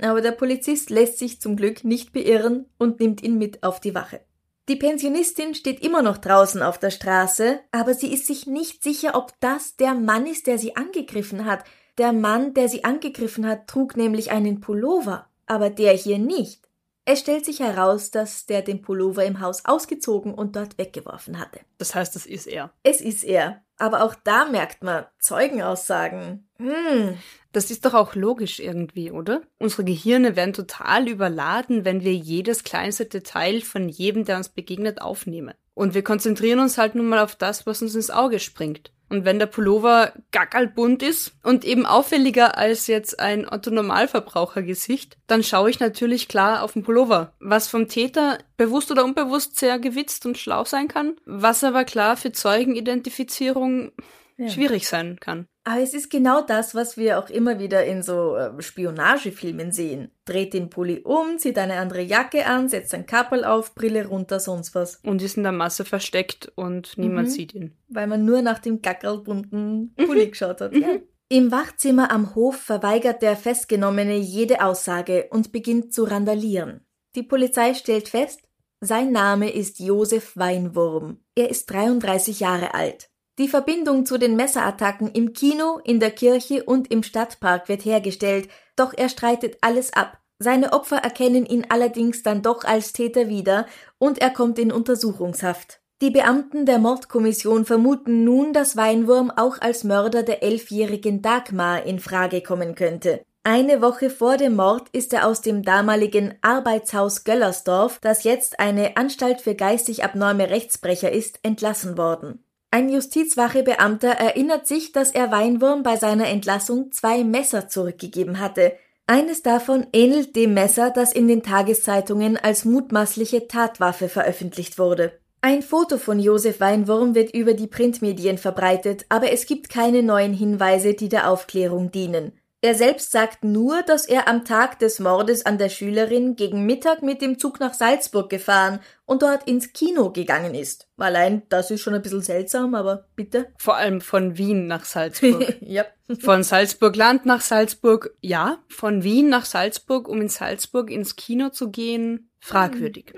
Aber 0.00 0.20
der 0.20 0.32
Polizist 0.32 0.90
lässt 0.90 1.18
sich 1.18 1.40
zum 1.40 1.56
Glück 1.56 1.84
nicht 1.84 2.12
beirren 2.12 2.66
und 2.78 3.00
nimmt 3.00 3.22
ihn 3.22 3.38
mit 3.38 3.62
auf 3.62 3.80
die 3.80 3.94
Wache. 3.94 4.20
Die 4.68 4.76
Pensionistin 4.76 5.54
steht 5.54 5.84
immer 5.84 6.02
noch 6.02 6.18
draußen 6.18 6.60
auf 6.60 6.78
der 6.78 6.90
Straße, 6.90 7.60
aber 7.70 7.94
sie 7.94 8.12
ist 8.12 8.26
sich 8.26 8.46
nicht 8.46 8.82
sicher, 8.82 9.14
ob 9.14 9.32
das 9.38 9.76
der 9.76 9.94
Mann 9.94 10.26
ist, 10.26 10.48
der 10.48 10.58
sie 10.58 10.74
angegriffen 10.74 11.44
hat. 11.44 11.64
Der 11.98 12.12
Mann, 12.12 12.52
der 12.52 12.68
sie 12.68 12.82
angegriffen 12.82 13.46
hat, 13.46 13.68
trug 13.68 13.96
nämlich 13.96 14.32
einen 14.32 14.60
Pullover, 14.60 15.28
aber 15.46 15.70
der 15.70 15.92
hier 15.92 16.18
nicht. 16.18 16.66
Es 17.04 17.20
stellt 17.20 17.44
sich 17.44 17.60
heraus, 17.60 18.10
dass 18.10 18.46
der 18.46 18.62
den 18.62 18.82
Pullover 18.82 19.24
im 19.24 19.40
Haus 19.40 19.64
ausgezogen 19.64 20.34
und 20.34 20.56
dort 20.56 20.76
weggeworfen 20.76 21.38
hatte. 21.38 21.60
Das 21.78 21.94
heißt, 21.94 22.16
es 22.16 22.26
ist 22.26 22.48
er. 22.48 22.72
Es 22.82 23.00
ist 23.00 23.22
er. 23.22 23.62
Aber 23.78 24.02
auch 24.02 24.14
da 24.14 24.46
merkt 24.46 24.82
man 24.82 25.04
Zeugenaussagen. 25.18 26.48
Hm. 26.58 27.18
Das 27.52 27.70
ist 27.70 27.84
doch 27.84 27.94
auch 27.94 28.14
logisch 28.14 28.58
irgendwie, 28.60 29.10
oder? 29.10 29.42
Unsere 29.58 29.84
Gehirne 29.84 30.36
werden 30.36 30.54
total 30.54 31.08
überladen, 31.08 31.84
wenn 31.84 32.02
wir 32.02 32.14
jedes 32.14 32.64
kleinste 32.64 33.06
Detail 33.06 33.60
von 33.60 33.88
jedem, 33.88 34.24
der 34.24 34.38
uns 34.38 34.48
begegnet, 34.48 35.00
aufnehmen. 35.00 35.54
Und 35.74 35.94
wir 35.94 36.02
konzentrieren 36.02 36.60
uns 36.60 36.78
halt 36.78 36.94
nun 36.94 37.06
mal 37.06 37.18
auf 37.18 37.36
das, 37.36 37.66
was 37.66 37.82
uns 37.82 37.94
ins 37.94 38.10
Auge 38.10 38.40
springt. 38.40 38.92
Und 39.08 39.24
wenn 39.24 39.38
der 39.38 39.46
Pullover 39.46 40.12
gackerlbunt 40.32 41.02
ist 41.02 41.32
und 41.42 41.64
eben 41.64 41.86
auffälliger 41.86 42.58
als 42.58 42.86
jetzt 42.88 43.20
ein 43.20 43.48
Otto-Normalverbrauchergesicht, 43.48 45.16
dann 45.26 45.44
schaue 45.44 45.70
ich 45.70 45.78
natürlich 45.78 46.28
klar 46.28 46.62
auf 46.62 46.72
den 46.72 46.82
Pullover. 46.82 47.32
Was 47.38 47.68
vom 47.68 47.88
Täter 47.88 48.38
bewusst 48.56 48.90
oder 48.90 49.04
unbewusst 49.04 49.58
sehr 49.58 49.78
gewitzt 49.78 50.26
und 50.26 50.38
schlau 50.38 50.64
sein 50.64 50.88
kann, 50.88 51.16
was 51.24 51.62
aber 51.62 51.84
klar 51.84 52.16
für 52.16 52.32
Zeugenidentifizierung 52.32 53.92
ja. 54.36 54.48
schwierig 54.48 54.88
sein 54.88 55.18
kann. 55.20 55.46
Aber 55.68 55.82
es 55.82 55.94
ist 55.94 56.10
genau 56.10 56.42
das, 56.42 56.76
was 56.76 56.96
wir 56.96 57.18
auch 57.18 57.28
immer 57.28 57.58
wieder 57.58 57.84
in 57.84 58.04
so 58.04 58.36
äh, 58.36 58.62
Spionagefilmen 58.62 59.72
sehen. 59.72 60.12
Dreht 60.24 60.54
den 60.54 60.70
Pulli 60.70 61.00
um, 61.00 61.38
zieht 61.38 61.58
eine 61.58 61.74
andere 61.74 62.02
Jacke 62.02 62.46
an, 62.46 62.68
setzt 62.68 62.94
ein 62.94 63.04
Kappel 63.04 63.44
auf, 63.44 63.74
Brille 63.74 64.06
runter, 64.06 64.38
sonst 64.38 64.76
was. 64.76 65.00
Und 65.02 65.22
ist 65.22 65.36
in 65.36 65.42
der 65.42 65.50
Masse 65.50 65.84
versteckt 65.84 66.52
und 66.54 66.96
niemand 66.98 67.28
mhm. 67.28 67.32
sieht 67.32 67.52
ihn. 67.52 67.76
Weil 67.88 68.06
man 68.06 68.24
nur 68.24 68.42
nach 68.42 68.60
dem 68.60 68.80
gackerlbunten 68.80 69.92
Pulli 69.96 70.26
mhm. 70.26 70.30
geschaut 70.30 70.60
hat. 70.60 70.72
Ja. 70.72 71.00
Im 71.28 71.50
Wachzimmer 71.50 72.12
am 72.12 72.36
Hof 72.36 72.60
verweigert 72.60 73.20
der 73.20 73.36
Festgenommene 73.36 74.14
jede 74.14 74.62
Aussage 74.64 75.26
und 75.30 75.50
beginnt 75.50 75.92
zu 75.92 76.04
randalieren. 76.04 76.86
Die 77.16 77.24
Polizei 77.24 77.74
stellt 77.74 78.08
fest, 78.08 78.40
sein 78.80 79.10
Name 79.10 79.50
ist 79.50 79.80
Josef 79.80 80.36
Weinwurm. 80.36 81.18
Er 81.34 81.50
ist 81.50 81.68
33 81.72 82.38
Jahre 82.38 82.74
alt. 82.74 83.10
Die 83.38 83.48
Verbindung 83.48 84.06
zu 84.06 84.16
den 84.16 84.34
Messerattacken 84.34 85.12
im 85.12 85.34
Kino, 85.34 85.78
in 85.84 86.00
der 86.00 86.10
Kirche 86.10 86.64
und 86.64 86.90
im 86.90 87.02
Stadtpark 87.02 87.68
wird 87.68 87.84
hergestellt, 87.84 88.48
doch 88.76 88.94
er 88.96 89.10
streitet 89.10 89.58
alles 89.60 89.92
ab. 89.92 90.18
Seine 90.38 90.72
Opfer 90.72 90.96
erkennen 90.98 91.44
ihn 91.44 91.66
allerdings 91.68 92.22
dann 92.22 92.42
doch 92.42 92.64
als 92.64 92.92
Täter 92.92 93.28
wieder 93.28 93.66
und 93.98 94.18
er 94.18 94.30
kommt 94.30 94.58
in 94.58 94.72
Untersuchungshaft. 94.72 95.80
Die 96.02 96.10
Beamten 96.10 96.66
der 96.66 96.78
Mordkommission 96.78 97.64
vermuten 97.64 98.24
nun, 98.24 98.52
dass 98.52 98.76
Weinwurm 98.76 99.30
auch 99.30 99.60
als 99.60 99.84
Mörder 99.84 100.22
der 100.22 100.42
elfjährigen 100.42 101.22
Dagmar 101.22 101.84
in 101.84 102.00
Frage 102.00 102.42
kommen 102.42 102.74
könnte. 102.74 103.22
Eine 103.44 103.80
Woche 103.80 104.10
vor 104.10 104.36
dem 104.36 104.56
Mord 104.56 104.88
ist 104.92 105.12
er 105.12 105.26
aus 105.26 105.40
dem 105.40 105.62
damaligen 105.62 106.34
Arbeitshaus 106.42 107.24
Göllersdorf, 107.24 107.98
das 108.00 108.24
jetzt 108.24 108.60
eine 108.60 108.96
Anstalt 108.96 109.40
für 109.40 109.54
geistig 109.54 110.04
abnorme 110.04 110.50
Rechtsbrecher 110.50 111.12
ist, 111.12 111.38
entlassen 111.42 111.96
worden. 111.96 112.45
Ein 112.70 112.88
Justizwachebeamter 112.88 114.10
erinnert 114.10 114.66
sich, 114.66 114.92
dass 114.92 115.10
er 115.10 115.30
Weinwurm 115.30 115.82
bei 115.82 115.96
seiner 115.96 116.28
Entlassung 116.28 116.92
zwei 116.92 117.24
Messer 117.24 117.68
zurückgegeben 117.68 118.38
hatte. 118.38 118.74
Eines 119.06 119.42
davon 119.42 119.86
ähnelt 119.92 120.34
dem 120.34 120.54
Messer, 120.54 120.90
das 120.90 121.12
in 121.12 121.28
den 121.28 121.42
Tageszeitungen 121.42 122.36
als 122.36 122.64
mutmaßliche 122.64 123.46
Tatwaffe 123.46 124.08
veröffentlicht 124.08 124.78
wurde. 124.78 125.12
Ein 125.40 125.62
Foto 125.62 125.96
von 125.96 126.18
Josef 126.18 126.58
Weinwurm 126.58 127.14
wird 127.14 127.32
über 127.32 127.54
die 127.54 127.68
Printmedien 127.68 128.36
verbreitet, 128.36 129.06
aber 129.08 129.30
es 129.30 129.46
gibt 129.46 129.68
keine 129.70 130.02
neuen 130.02 130.32
Hinweise, 130.32 130.94
die 130.94 131.08
der 131.08 131.30
Aufklärung 131.30 131.92
dienen. 131.92 132.32
Er 132.62 132.74
selbst 132.74 133.12
sagt 133.12 133.44
nur, 133.44 133.82
dass 133.82 134.06
er 134.06 134.28
am 134.28 134.44
Tag 134.44 134.78
des 134.78 134.98
Mordes 134.98 135.44
an 135.44 135.58
der 135.58 135.68
Schülerin 135.68 136.36
gegen 136.36 136.64
Mittag 136.64 137.02
mit 137.02 137.20
dem 137.20 137.38
Zug 137.38 137.60
nach 137.60 137.74
Salzburg 137.74 138.30
gefahren 138.30 138.80
und 139.04 139.22
dort 139.22 139.46
ins 139.46 139.74
Kino 139.74 140.10
gegangen 140.10 140.54
ist. 140.54 140.88
Allein 140.96 141.42
das 141.50 141.70
ist 141.70 141.82
schon 141.82 141.94
ein 141.94 142.00
bisschen 142.00 142.22
seltsam, 142.22 142.74
aber 142.74 143.06
bitte. 143.14 143.48
Vor 143.58 143.76
allem 143.76 144.00
von 144.00 144.38
Wien 144.38 144.66
nach 144.66 144.86
Salzburg. 144.86 145.58
ja. 145.60 145.84
Von 146.18 146.42
Salzburg 146.42 146.96
Land 146.96 147.26
nach 147.26 147.42
Salzburg, 147.42 148.14
ja. 148.22 148.58
Von 148.68 149.04
Wien 149.04 149.28
nach 149.28 149.44
Salzburg, 149.44 150.08
um 150.08 150.22
in 150.22 150.30
Salzburg 150.30 150.90
ins 150.90 151.14
Kino 151.14 151.50
zu 151.50 151.70
gehen, 151.70 152.30
fragwürdig. 152.40 153.12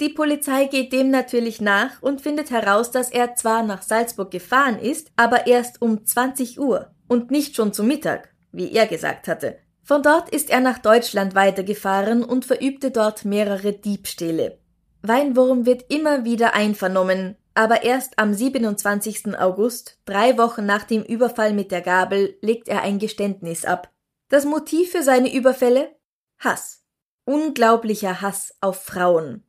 Die 0.00 0.08
Polizei 0.08 0.64
geht 0.64 0.94
dem 0.94 1.10
natürlich 1.10 1.60
nach 1.60 2.00
und 2.00 2.22
findet 2.22 2.50
heraus, 2.50 2.90
dass 2.90 3.10
er 3.10 3.34
zwar 3.34 3.62
nach 3.62 3.82
Salzburg 3.82 4.30
gefahren 4.30 4.78
ist, 4.78 5.12
aber 5.16 5.46
erst 5.46 5.82
um 5.82 6.06
20 6.06 6.58
Uhr 6.58 6.90
und 7.06 7.30
nicht 7.30 7.54
schon 7.54 7.74
zu 7.74 7.84
Mittag 7.84 8.29
wie 8.52 8.72
er 8.72 8.86
gesagt 8.86 9.28
hatte. 9.28 9.58
Von 9.82 10.02
dort 10.02 10.28
ist 10.30 10.50
er 10.50 10.60
nach 10.60 10.78
Deutschland 10.78 11.34
weitergefahren 11.34 12.24
und 12.24 12.44
verübte 12.44 12.90
dort 12.90 13.24
mehrere 13.24 13.72
Diebstähle. 13.72 14.58
Weinwurm 15.02 15.66
wird 15.66 15.90
immer 15.90 16.24
wieder 16.24 16.54
einvernommen, 16.54 17.36
aber 17.54 17.82
erst 17.82 18.18
am 18.18 18.32
27. 18.34 19.38
August, 19.38 19.98
drei 20.04 20.38
Wochen 20.38 20.66
nach 20.66 20.84
dem 20.84 21.02
Überfall 21.02 21.52
mit 21.52 21.72
der 21.72 21.80
Gabel, 21.80 22.36
legt 22.40 22.68
er 22.68 22.82
ein 22.82 22.98
Geständnis 22.98 23.64
ab. 23.64 23.90
Das 24.28 24.44
Motiv 24.44 24.92
für 24.92 25.02
seine 25.02 25.32
Überfälle? 25.32 25.96
Hass. 26.38 26.84
Unglaublicher 27.24 28.20
Hass 28.20 28.54
auf 28.60 28.82
Frauen. 28.84 29.44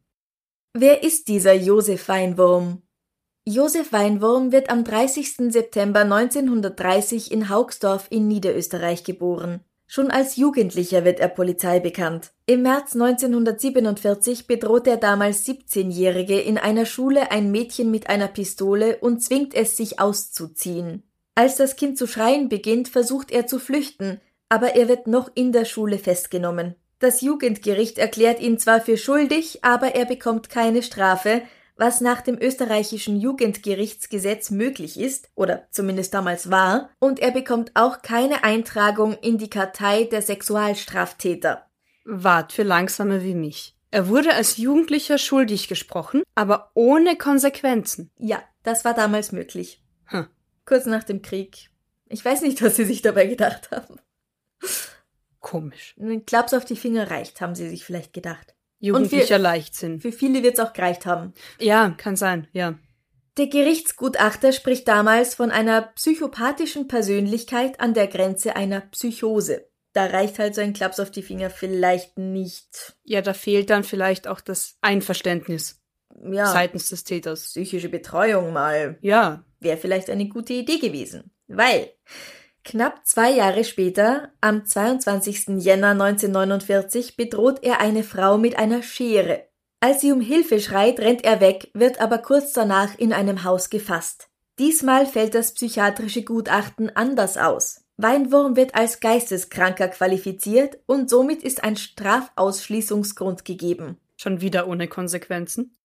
Wer 0.73 1.03
ist 1.03 1.27
dieser 1.27 1.53
Josef 1.53 2.07
Weinwurm? 2.07 2.81
Josef 3.43 3.91
Weinwurm 3.91 4.51
wird 4.51 4.69
am 4.69 4.83
30. 4.83 5.51
September 5.51 6.01
1930 6.01 7.31
in 7.31 7.49
Haugsdorf 7.49 8.05
in 8.11 8.27
Niederösterreich 8.27 9.03
geboren. 9.03 9.61
Schon 9.87 10.11
als 10.11 10.35
Jugendlicher 10.35 11.05
wird 11.05 11.19
er 11.19 11.27
Polizei 11.27 11.79
bekannt. 11.79 12.33
Im 12.45 12.61
März 12.61 12.93
1947 12.93 14.45
bedroht 14.45 14.85
der 14.85 14.97
damals 14.97 15.43
17-Jährige 15.47 16.39
in 16.39 16.59
einer 16.59 16.85
Schule 16.85 17.31
ein 17.31 17.49
Mädchen 17.51 17.89
mit 17.89 18.11
einer 18.11 18.27
Pistole 18.27 18.97
und 18.97 19.23
zwingt 19.23 19.55
es, 19.55 19.75
sich 19.75 19.99
auszuziehen. 19.99 21.01
Als 21.33 21.55
das 21.55 21.75
Kind 21.75 21.97
zu 21.97 22.05
schreien 22.05 22.47
beginnt, 22.47 22.89
versucht 22.89 23.31
er 23.31 23.47
zu 23.47 23.57
flüchten, 23.57 24.21
aber 24.49 24.75
er 24.75 24.87
wird 24.87 25.07
noch 25.07 25.31
in 25.33 25.51
der 25.51 25.65
Schule 25.65 25.97
festgenommen. 25.97 26.75
Das 26.99 27.21
Jugendgericht 27.21 27.97
erklärt 27.97 28.39
ihn 28.39 28.59
zwar 28.59 28.81
für 28.81 28.97
schuldig, 28.97 29.63
aber 29.63 29.95
er 29.95 30.05
bekommt 30.05 30.51
keine 30.51 30.83
Strafe, 30.83 31.41
was 31.81 31.99
nach 31.99 32.21
dem 32.21 32.37
österreichischen 32.39 33.19
Jugendgerichtsgesetz 33.19 34.51
möglich 34.51 34.99
ist, 34.99 35.29
oder 35.33 35.67
zumindest 35.71 36.13
damals 36.13 36.51
war, 36.51 36.91
und 36.99 37.19
er 37.19 37.31
bekommt 37.31 37.71
auch 37.73 38.03
keine 38.03 38.43
Eintragung 38.43 39.17
in 39.21 39.39
die 39.39 39.49
Kartei 39.49 40.03
der 40.03 40.21
Sexualstraftäter. 40.21 41.65
Wart 42.05 42.53
für 42.53 42.61
Langsame 42.61 43.23
wie 43.23 43.33
mich. 43.33 43.75
Er 43.89 44.07
wurde 44.07 44.33
als 44.35 44.57
Jugendlicher 44.57 45.17
schuldig 45.17 45.67
gesprochen, 45.67 46.21
aber 46.35 46.69
ohne 46.75 47.17
Konsequenzen. 47.17 48.11
Ja, 48.19 48.43
das 48.61 48.85
war 48.85 48.93
damals 48.93 49.31
möglich. 49.31 49.83
Hm. 50.05 50.27
Kurz 50.65 50.85
nach 50.85 51.03
dem 51.03 51.23
Krieg. 51.23 51.71
Ich 52.07 52.23
weiß 52.23 52.41
nicht, 52.43 52.61
was 52.61 52.75
sie 52.75 52.85
sich 52.85 53.01
dabei 53.01 53.25
gedacht 53.25 53.71
haben. 53.71 53.99
Komisch. 55.39 55.95
Klaps 56.27 56.53
auf 56.53 56.63
die 56.63 56.75
Finger 56.75 57.09
reicht, 57.09 57.41
haben 57.41 57.55
sie 57.55 57.67
sich 57.67 57.83
vielleicht 57.83 58.13
gedacht. 58.13 58.55
Jugendlicher 58.81 59.37
Leichtsinn. 59.37 60.01
Für 60.01 60.11
viele 60.11 60.43
wird's 60.43 60.59
auch 60.59 60.73
gereicht 60.73 61.05
haben. 61.05 61.33
Ja, 61.59 61.91
kann 61.97 62.15
sein, 62.15 62.47
ja. 62.51 62.77
Der 63.37 63.47
Gerichtsgutachter 63.47 64.51
spricht 64.51 64.87
damals 64.87 65.35
von 65.35 65.51
einer 65.51 65.83
psychopathischen 65.95 66.87
Persönlichkeit 66.89 67.79
an 67.79 67.93
der 67.93 68.07
Grenze 68.07 68.55
einer 68.57 68.81
Psychose. 68.81 69.67
Da 69.93 70.05
reicht 70.05 70.39
halt 70.39 70.55
so 70.55 70.61
ein 70.61 70.73
Klaps 70.73 70.99
auf 70.99 71.11
die 71.11 71.21
Finger 71.21 71.49
vielleicht 71.49 72.17
nicht. 72.17 72.95
Ja, 73.03 73.21
da 73.21 73.33
fehlt 73.33 73.69
dann 73.69 73.83
vielleicht 73.83 74.27
auch 74.27 74.41
das 74.41 74.77
Einverständnis 74.81 75.81
Ja, 76.29 76.47
seitens 76.47 76.89
des 76.89 77.03
Täters. 77.03 77.45
psychische 77.45 77.89
Betreuung 77.89 78.51
mal. 78.51 78.97
Ja, 79.01 79.45
Wäre 79.59 79.77
vielleicht 79.77 80.09
eine 80.09 80.27
gute 80.27 80.53
Idee 80.53 80.79
gewesen. 80.79 81.31
Weil 81.47 81.91
knapp 82.63 83.05
zwei 83.05 83.31
Jahre 83.31 83.63
später, 83.63 84.31
am 84.41 84.65
22. 84.65 85.59
Jänner 85.63 85.91
1949, 85.91 87.15
bedroht 87.15 87.63
er 87.63 87.81
eine 87.81 88.03
Frau 88.03 88.37
mit 88.37 88.57
einer 88.57 88.83
Schere. 88.83 89.47
Als 89.79 90.01
sie 90.01 90.11
um 90.11 90.21
Hilfe 90.21 90.59
schreit, 90.59 90.99
rennt 90.99 91.23
er 91.23 91.41
weg, 91.41 91.71
wird 91.73 91.99
aber 91.99 92.19
kurz 92.19 92.53
danach 92.53 92.97
in 92.99 93.13
einem 93.13 93.43
Haus 93.43 93.69
gefasst. 93.69 94.29
Diesmal 94.59 95.05
fällt 95.05 95.33
das 95.33 95.53
psychiatrische 95.53 96.23
Gutachten 96.23 96.95
anders 96.95 97.37
aus. 97.37 97.83
Weinwurm 97.97 98.55
wird 98.55 98.75
als 98.75 98.99
Geisteskranker 98.99 99.87
qualifiziert 99.87 100.77
und 100.85 101.09
somit 101.09 101.43
ist 101.43 101.63
ein 101.63 101.77
Strafausschließungsgrund 101.77 103.45
gegeben. 103.45 103.97
schon 104.17 104.41
wieder 104.41 104.67
ohne 104.67 104.87
Konsequenzen. 104.87 105.75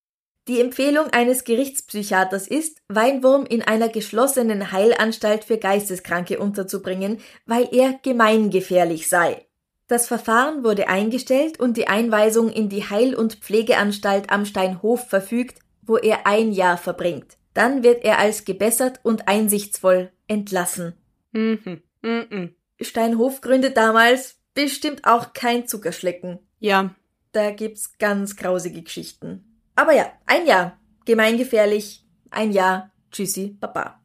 Die 0.49 0.61
Empfehlung 0.61 1.09
eines 1.11 1.43
Gerichtspsychiaters 1.43 2.47
ist, 2.47 2.79
Weinwurm 2.89 3.47
in 3.47 3.63
einer 3.63 3.89
geschlossenen 3.89 4.71
Heilanstalt 4.71 5.43
für 5.43 5.59
Geisteskranke 5.59 6.39
unterzubringen, 6.39 7.19
weil 7.47 7.69
er 7.73 7.99
gemeingefährlich 8.03 9.09
sei. 9.09 9.45
Das 9.89 10.07
Verfahren 10.07 10.63
wurde 10.63 10.89
eingestellt 10.89 11.59
und 11.59 11.77
die 11.77 11.89
Einweisung 11.89 12.51
in 12.51 12.69
die 12.69 12.89
Heil- 12.89 13.15
und 13.17 13.37
Pflegeanstalt 13.37 14.31
am 14.31 14.45
Steinhof 14.45 15.09
verfügt, 15.09 15.59
wo 15.83 15.97
er 15.97 16.27
ein 16.27 16.53
Jahr 16.53 16.77
verbringt. 16.77 17.37
Dann 17.55 17.83
wird 17.83 18.05
er 18.05 18.19
als 18.19 18.45
gebessert 18.45 19.01
und 19.03 19.29
einsichtsvoll 19.29 20.13
entlassen. 20.29 20.95
Mhm. 21.33 21.83
Mhm. 22.03 22.55
Steinhof 22.81 23.41
gründet 23.41 23.77
damals 23.77 24.37
bestimmt 24.55 25.05
auch 25.05 25.33
kein 25.33 25.67
Zuckerschlecken. 25.67 26.39
Ja, 26.61 26.95
Da 27.33 27.51
gibt's 27.51 27.99
ganz 27.99 28.37
grausige 28.37 28.83
Geschichten. 28.83 29.56
Aber 29.77 29.93
ja, 29.93 30.11
ein 30.27 30.47
Jahr. 30.47 30.79
Gemeingefährlich. 31.05 32.05
Ein 32.31 32.51
Jahr. 32.51 32.91
Tschüssi, 33.13 33.57
Baba. 33.61 34.01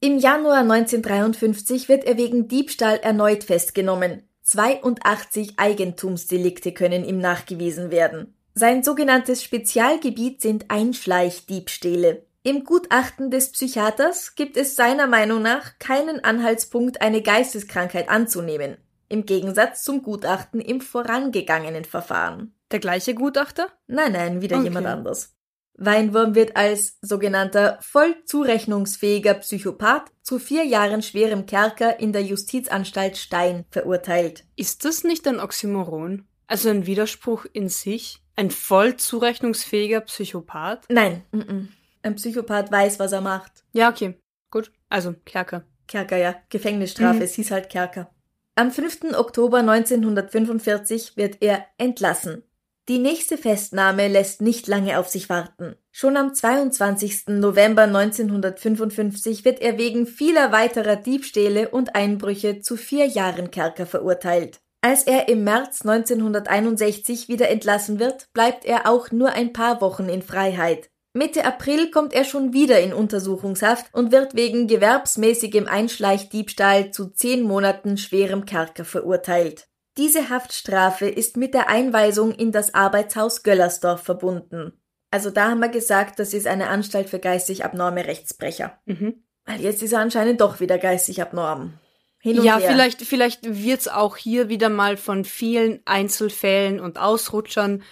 Im 0.00 0.18
Januar 0.18 0.58
1953 0.58 1.88
wird 1.88 2.04
er 2.04 2.16
wegen 2.16 2.48
Diebstahl 2.48 2.98
erneut 2.98 3.44
festgenommen. 3.44 4.22
82 4.42 5.58
Eigentumsdelikte 5.58 6.72
können 6.72 7.04
ihm 7.04 7.18
nachgewiesen 7.18 7.90
werden. 7.90 8.34
Sein 8.54 8.82
sogenanntes 8.82 9.44
Spezialgebiet 9.44 10.40
sind 10.40 10.70
Einschleichdiebstähle. 10.70 12.24
Im 12.42 12.64
Gutachten 12.64 13.30
des 13.30 13.52
Psychiaters 13.52 14.34
gibt 14.36 14.56
es 14.56 14.74
seiner 14.74 15.06
Meinung 15.06 15.42
nach 15.42 15.78
keinen 15.78 16.24
Anhaltspunkt, 16.24 17.02
eine 17.02 17.20
Geisteskrankheit 17.20 18.08
anzunehmen. 18.08 18.78
Im 19.08 19.26
Gegensatz 19.26 19.82
zum 19.84 20.02
Gutachten 20.02 20.60
im 20.60 20.80
vorangegangenen 20.80 21.84
Verfahren. 21.84 22.54
Der 22.70 22.78
gleiche 22.78 23.14
Gutachter? 23.14 23.68
Nein, 23.86 24.12
nein, 24.12 24.40
wieder 24.42 24.56
Okay. 24.56 24.64
jemand 24.64 24.86
anders. 24.86 25.34
Weinwurm 25.80 26.34
wird 26.34 26.56
als 26.56 26.98
sogenannter 27.02 27.78
voll 27.80 28.16
zurechnungsfähiger 28.24 29.34
Psychopath 29.34 30.10
zu 30.22 30.38
vier 30.40 30.64
Jahren 30.64 31.02
schwerem 31.02 31.46
Kerker 31.46 32.00
in 32.00 32.12
der 32.12 32.22
Justizanstalt 32.24 33.16
Stein 33.16 33.64
verurteilt. 33.70 34.44
Ist 34.56 34.84
das 34.84 35.04
nicht 35.04 35.26
ein 35.28 35.38
Oxymoron? 35.38 36.26
Also 36.48 36.68
ein 36.70 36.86
Widerspruch 36.86 37.46
in 37.52 37.68
sich? 37.68 38.20
Ein 38.34 38.50
voll 38.50 38.96
zurechnungsfähiger 38.96 40.00
Psychopath? 40.00 40.86
Nein, 40.88 41.22
mm 41.30 41.38
-mm. 41.40 41.66
ein 42.02 42.14
Psychopath 42.16 42.72
weiß, 42.72 42.98
was 42.98 43.12
er 43.12 43.20
macht. 43.20 43.64
Ja, 43.72 43.88
okay. 43.90 44.18
Gut. 44.50 44.72
Also, 44.88 45.14
Kerker. 45.24 45.62
Kerker, 45.86 46.16
ja, 46.16 46.34
Gefängnisstrafe, 46.48 47.16
Mhm. 47.16 47.22
es 47.22 47.34
hieß 47.34 47.50
halt 47.50 47.68
Kerker. 47.70 48.10
Am 48.56 48.72
5. 48.72 49.14
Oktober 49.14 49.62
1945 49.62 51.16
wird 51.16 51.36
er 51.40 51.66
entlassen. 51.78 52.42
Die 52.88 52.98
nächste 52.98 53.36
Festnahme 53.36 54.08
lässt 54.08 54.40
nicht 54.40 54.66
lange 54.66 54.98
auf 54.98 55.08
sich 55.08 55.28
warten. 55.28 55.76
Schon 55.92 56.16
am 56.16 56.32
22. 56.32 57.28
November 57.28 57.82
1955 57.82 59.44
wird 59.44 59.60
er 59.60 59.76
wegen 59.76 60.06
vieler 60.06 60.52
weiterer 60.52 60.96
Diebstähle 60.96 61.68
und 61.68 61.94
Einbrüche 61.94 62.60
zu 62.60 62.78
vier 62.78 63.04
Jahren 63.04 63.50
Kerker 63.50 63.84
verurteilt. 63.84 64.60
Als 64.80 65.02
er 65.02 65.28
im 65.28 65.44
März 65.44 65.82
1961 65.82 67.28
wieder 67.28 67.50
entlassen 67.50 67.98
wird, 67.98 68.32
bleibt 68.32 68.64
er 68.64 68.88
auch 68.88 69.10
nur 69.10 69.32
ein 69.32 69.52
paar 69.52 69.82
Wochen 69.82 70.08
in 70.08 70.22
Freiheit. 70.22 70.88
Mitte 71.12 71.44
April 71.44 71.90
kommt 71.90 72.14
er 72.14 72.24
schon 72.24 72.54
wieder 72.54 72.80
in 72.80 72.94
Untersuchungshaft 72.94 73.92
und 73.92 74.12
wird 74.12 74.34
wegen 74.34 74.66
gewerbsmäßigem 74.66 75.66
Einschleichdiebstahl 75.66 76.90
zu 76.90 77.10
zehn 77.10 77.42
Monaten 77.42 77.98
schwerem 77.98 78.46
Kerker 78.46 78.86
verurteilt. 78.86 79.67
Diese 79.98 80.30
Haftstrafe 80.30 81.08
ist 81.08 81.36
mit 81.36 81.54
der 81.54 81.68
Einweisung 81.68 82.32
in 82.32 82.52
das 82.52 82.72
Arbeitshaus 82.72 83.42
Göllersdorf 83.42 84.00
verbunden. 84.02 84.72
Also 85.10 85.30
da 85.30 85.50
haben 85.50 85.58
wir 85.58 85.68
gesagt, 85.68 86.20
das 86.20 86.34
ist 86.34 86.46
eine 86.46 86.68
Anstalt 86.68 87.10
für 87.10 87.18
geistig 87.18 87.64
abnorme 87.64 88.06
Rechtsbrecher. 88.06 88.78
Mhm. 88.86 89.24
Weil 89.44 89.60
jetzt 89.60 89.82
ist 89.82 89.92
er 89.92 90.00
anscheinend 90.00 90.40
doch 90.40 90.60
wieder 90.60 90.78
geistig 90.78 91.20
abnorm. 91.20 91.80
hin 92.20 92.38
und 92.38 92.44
ja, 92.44 92.58
her. 92.58 92.70
vielleicht, 92.70 93.02
vielleicht 93.02 93.40
wird's 93.42 93.88
auch 93.88 94.16
hier 94.16 94.48
wieder 94.48 94.68
mal 94.68 94.96
von 94.96 95.24
vielen 95.24 95.80
Einzelfällen 95.84 96.78
und 96.78 96.98
Ausrutschern 96.98 97.82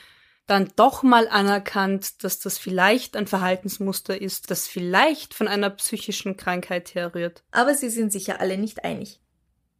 dann 0.46 0.68
doch 0.76 1.02
mal 1.02 1.26
anerkannt, 1.26 2.22
dass 2.22 2.38
das 2.38 2.56
vielleicht 2.56 3.16
ein 3.16 3.26
Verhaltensmuster 3.26 4.20
ist, 4.20 4.50
das 4.52 4.68
vielleicht 4.68 5.34
von 5.34 5.48
einer 5.48 5.70
psychischen 5.70 6.36
Krankheit 6.36 6.94
herrührt. 6.94 7.42
Aber 7.50 7.74
sie 7.74 7.90
sind 7.90 8.12
sich 8.12 8.28
ja 8.28 8.36
alle 8.36 8.56
nicht 8.58 8.84
einig. 8.84 9.20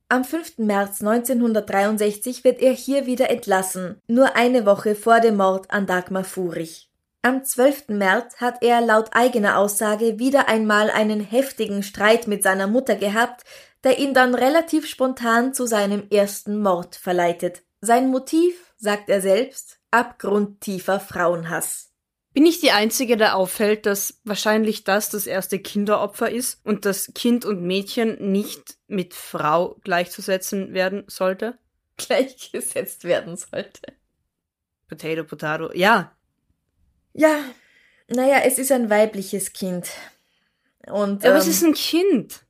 Am 0.09 0.23
5. 0.23 0.59
März 0.59 1.01
1963 1.01 2.45
wird 2.45 2.63
er 2.63 2.71
hier 2.71 3.07
wieder 3.07 3.29
entlassen, 3.29 4.01
nur 4.07 4.37
eine 4.37 4.65
Woche 4.65 4.95
vor 4.95 5.19
dem 5.19 5.37
Mord 5.37 5.69
an 5.73 5.87
Dagmar 5.87 6.23
Furich. 6.23 6.89
Am 7.23 7.43
12. 7.43 7.89
März 7.89 8.37
hat 8.37 8.63
er 8.63 8.81
laut 8.81 9.09
eigener 9.15 9.59
Aussage 9.59 10.21
wieder 10.21 10.49
einmal 10.49 10.91
einen 10.91 11.19
heftigen 11.19 11.83
Streit 11.83 12.29
mit 12.29 12.45
seiner 12.45 12.69
Mutter 12.69 12.95
gehabt, 12.95 13.43
der 13.83 13.99
ihn 13.99 14.15
dann 14.15 14.37
relativ 14.37 14.87
spontan 14.87 15.55
zu 15.55 15.67
seinem 15.67 16.07
ersten 16.09 16.63
Mord 16.63 16.95
verleitet. 16.95 17.65
Sein 17.81 18.09
Motiv, 18.09 18.75
sagt 18.77 19.09
er 19.09 19.21
selbst, 19.21 19.81
abgrundtiefer 19.91 21.01
Frauenhass. 21.01 21.91
Bin 22.37 22.45
ich 22.45 22.61
die 22.61 22.71
Einzige, 22.71 23.17
der 23.17 23.35
auffällt, 23.35 23.87
dass 23.87 24.21
wahrscheinlich 24.25 24.85
das 24.85 25.09
das 25.09 25.27
erste 25.27 25.59
Kinderopfer 25.59 26.31
ist 26.31 26.61
und 26.67 26.85
dass 26.85 27.11
Kind 27.15 27.47
und 27.47 27.63
Mädchen 27.63 28.31
nicht 28.31 28.77
mit 28.89 29.15
Frau 29.15 29.81
gleichzusetzen 29.85 30.75
werden 30.75 31.05
sollte? 31.07 31.59
Gleichgesetzt 31.97 33.05
werden 33.05 33.39
sollte. 33.39 33.81
Potato, 34.87 35.25
potato. 35.25 35.73
Ja, 35.73 36.15
Ja, 37.15 37.41
naja, 38.09 38.43
es 38.45 38.59
ist 38.59 38.71
ein 38.71 38.91
weibliches 38.91 39.55
Kind. 39.55 39.89
Und 40.87 41.25
aber 41.25 41.37
ähm, 41.37 41.41
es 41.41 41.47
ist 41.47 41.65
ein 41.65 41.73
Kind. 41.73 42.45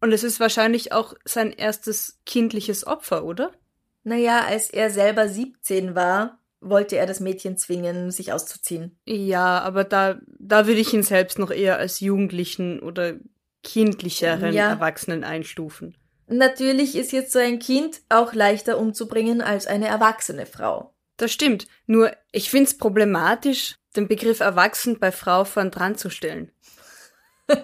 Und 0.00 0.10
es 0.10 0.24
ist 0.24 0.40
wahrscheinlich 0.40 0.90
auch 0.90 1.14
sein 1.24 1.52
erstes 1.52 2.18
kindliches 2.26 2.84
Opfer, 2.88 3.22
oder? 3.22 3.52
naja, 4.02 4.44
als 4.46 4.70
er 4.70 4.90
selber 4.90 5.28
17 5.28 5.94
war, 5.94 6.40
wollte 6.60 6.96
er 6.96 7.06
das 7.06 7.20
Mädchen 7.20 7.56
zwingen, 7.56 8.10
sich 8.10 8.32
auszuziehen. 8.32 8.98
Ja, 9.04 9.60
aber 9.60 9.84
da, 9.84 10.18
da 10.38 10.66
würde 10.66 10.80
ich 10.80 10.92
ihn 10.92 11.02
selbst 11.02 11.38
noch 11.38 11.50
eher 11.50 11.78
als 11.78 12.00
Jugendlichen 12.00 12.80
oder 12.80 13.14
kindlicheren 13.62 14.52
Ja. 14.52 14.70
Erwachsenen 14.70 15.24
einstufen. 15.24 15.96
Natürlich 16.26 16.94
ist 16.96 17.12
jetzt 17.12 17.32
so 17.32 17.38
ein 17.38 17.58
Kind 17.58 18.00
auch 18.08 18.34
leichter 18.34 18.78
umzubringen 18.78 19.40
als 19.40 19.66
eine 19.66 19.86
erwachsene 19.88 20.46
Frau. 20.46 20.92
Das 21.16 21.32
stimmt. 21.32 21.66
Nur, 21.86 22.12
ich 22.32 22.50
find's 22.50 22.76
problematisch, 22.76 23.76
den 23.96 24.08
Begriff 24.08 24.40
erwachsen 24.40 24.98
bei 24.98 25.10
Frau 25.10 25.44
vorn 25.44 25.70
dran 25.70 25.96
zu 25.96 26.10
stellen. 26.10 26.52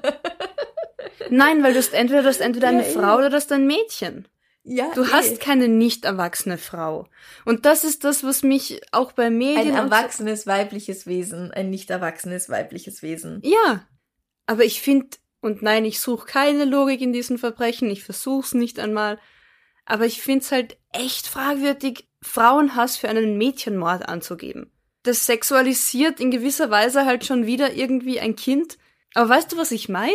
Nein, 1.31 1.63
weil 1.63 1.73
du 1.73 1.79
hast 1.79 1.95
entweder, 1.95 2.23
du 2.23 2.29
hast 2.29 2.41
entweder 2.41 2.69
eine 2.69 2.83
Ja, 2.83 2.89
eh. 2.89 2.93
Frau 2.93 3.17
oder 3.17 3.31
du 3.31 3.37
hast 3.37 3.53
ein 3.53 3.67
Mädchen. 3.67 4.27
Ja, 4.67 4.91
Du 4.95 5.07
hast 5.13 5.41
keine 5.41 5.69
nicht 5.69 6.07
erwachsene 6.07 6.57
Frau. 6.57 7.07
Und 7.45 7.67
das 7.67 7.85
ist 7.85 8.03
das, 8.03 8.25
was 8.25 8.43
mich 8.43 8.81
auch 8.93 9.13
bei 9.13 9.29
Medien 9.29 9.69
ein 9.69 9.75
erwachsenes 9.75 10.47
weibliches 10.47 11.07
Wesen, 11.07 11.51
ein 11.51 11.69
nicht 11.69 11.91
erwachsenes 11.91 12.49
weibliches 12.49 13.03
Wesen. 13.03 13.41
Ja, 13.45 13.87
aber 14.47 14.65
ich 14.65 14.81
finde, 14.81 15.19
und 15.43 15.61
nein, 15.61 15.85
ich 15.85 16.01
suche 16.01 16.27
keine 16.27 16.65
Logik 16.65 17.03
in 17.03 17.13
diesen 17.13 17.37
Verbrechen, 17.37 17.91
ich 17.91 18.05
versuch's 18.05 18.55
nicht 18.55 18.79
einmal, 18.79 19.19
aber 19.85 20.07
ich 20.07 20.23
find's 20.23 20.51
halt 20.51 20.79
echt 20.93 21.27
fragwürdig, 21.27 22.09
Frauenhass 22.23 22.97
für 22.97 23.11
einen 23.11 23.37
Mädchenmord 23.37 24.09
anzugeben. 24.09 24.73
Das 25.03 25.27
sexualisiert 25.27 26.21
in 26.21 26.31
gewisser 26.31 26.71
Weise 26.71 27.05
halt 27.05 27.27
schon 27.27 27.45
wieder 27.45 27.75
irgendwie 27.75 28.19
ein 28.19 28.35
Kind. 28.35 28.79
Aber 29.13 29.29
weißt 29.29 29.53
du, 29.53 29.59
was 29.59 29.71
ich 29.71 29.91
mein? 29.91 30.15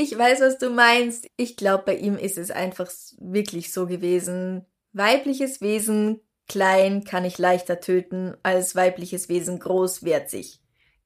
Ich 0.00 0.16
weiß, 0.16 0.40
was 0.40 0.56
du 0.56 0.70
meinst. 0.70 1.28
Ich 1.36 1.58
glaube, 1.58 1.82
bei 1.84 1.96
ihm 1.96 2.16
ist 2.16 2.38
es 2.38 2.50
einfach 2.50 2.90
wirklich 3.18 3.70
so 3.70 3.86
gewesen. 3.86 4.64
Weibliches 4.94 5.60
Wesen, 5.60 6.20
klein, 6.48 7.04
kann 7.04 7.26
ich 7.26 7.36
leichter 7.36 7.80
töten, 7.80 8.34
als 8.42 8.74
weibliches 8.74 9.28
Wesen, 9.28 9.58
groß, 9.58 10.02
wehrt 10.02 10.30
sich. 10.30 10.62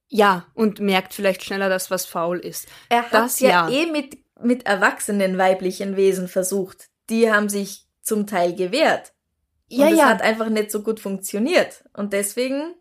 Ja, 0.07 0.47
und 0.55 0.79
merkt 0.79 1.13
vielleicht 1.13 1.43
schneller, 1.43 1.69
dass 1.69 1.91
was 1.91 2.07
faul 2.07 2.39
ist. 2.39 2.69
Er 2.89 3.03
hat 3.03 3.13
Das 3.13 3.41
ja, 3.41 3.69
ja. 3.69 3.71
eh 3.71 3.87
mit, 3.91 4.17
mit 4.41 4.65
erwachsenen 4.65 5.39
weiblichen 5.39 5.97
Wesen 5.97 6.29
versucht. 6.29 6.89
Die 7.11 7.33
haben 7.33 7.49
sich 7.49 7.89
zum 8.01 8.29
Teil 8.29 8.55
gewehrt. 8.55 9.13
Ja, 9.67 9.87
und 9.87 9.93
es 9.95 9.99
ja. 9.99 10.09
hat 10.09 10.23
einfach 10.23 10.51
nicht 10.51 10.71
so 10.71 10.85
gut 10.85 11.01
funktioniert. 11.01 11.85
Und 11.95 12.13
deswegen, 12.13 12.77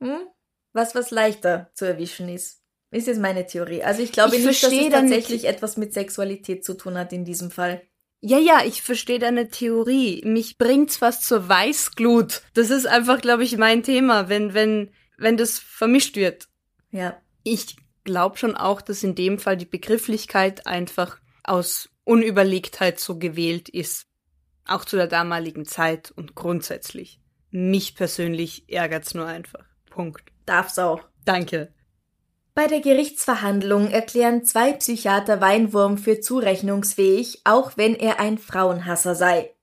hm, 0.00 0.28
was 0.72 0.94
was 0.94 1.10
leichter 1.10 1.70
zu 1.74 1.84
erwischen 1.84 2.30
ist. 2.30 2.62
Ist 2.90 3.06
jetzt 3.06 3.20
meine 3.20 3.46
Theorie. 3.46 3.82
Also 3.82 4.02
ich 4.02 4.12
glaube 4.12 4.36
Ich 4.36 4.44
nicht, 4.44 4.62
dass 4.62 4.70
verstehe 4.70 4.88
es 4.88 4.92
tatsächlich 4.92 5.46
etwas 5.46 5.76
mit 5.76 5.92
Sexualität 5.92 6.64
zu 6.64 6.74
tun 6.74 6.96
hat 6.96 7.12
in 7.12 7.24
diesem 7.24 7.50
Fall. 7.50 7.82
Ja, 8.20 8.38
ja, 8.38 8.62
ich 8.64 8.82
verstehe 8.82 9.18
deine 9.18 9.48
Theorie. 9.48 10.22
Mich 10.24 10.58
bringt's 10.58 10.96
fast 10.96 11.24
zur 11.24 11.48
Weißglut. 11.48 12.42
Das 12.54 12.70
ist 12.70 12.86
einfach, 12.86 13.20
glaube 13.20 13.44
ich, 13.44 13.56
mein 13.58 13.82
Thema, 13.82 14.28
wenn, 14.28 14.54
wenn, 14.54 14.90
wenn 15.18 15.36
das 15.36 15.58
vermischt 15.58 16.16
wird. 16.16 16.48
Ja. 16.90 17.20
Ich 17.44 17.76
glaube 18.04 18.38
schon 18.38 18.56
auch, 18.56 18.80
dass 18.80 19.04
in 19.04 19.14
dem 19.14 19.38
Fall 19.38 19.56
die 19.56 19.66
Begrifflichkeit 19.66 20.66
einfach 20.66 21.20
aus 21.44 21.90
Unüberlegtheit 22.04 22.98
so 22.98 23.18
gewählt 23.18 23.68
ist. 23.68 24.06
Auch 24.64 24.84
zu 24.84 24.96
der 24.96 25.06
damaligen 25.06 25.64
Zeit 25.64 26.10
und 26.10 26.34
grundsätzlich. 26.34 27.20
Mich 27.50 27.94
persönlich 27.94 28.64
ärgert's 28.68 29.14
nur 29.14 29.26
einfach. 29.26 29.64
Punkt. 29.90 30.22
Darf's 30.44 30.78
auch. 30.78 31.02
Danke. 31.24 31.72
Bei 32.58 32.66
der 32.66 32.80
Gerichtsverhandlung 32.80 33.88
erklären 33.88 34.44
zwei 34.44 34.72
Psychiater 34.72 35.40
Weinwurm 35.40 35.96
für 35.96 36.18
zurechnungsfähig, 36.18 37.42
auch 37.44 37.76
wenn 37.76 37.94
er 37.94 38.18
ein 38.18 38.36
Frauenhasser 38.36 39.14
sei. 39.14 39.54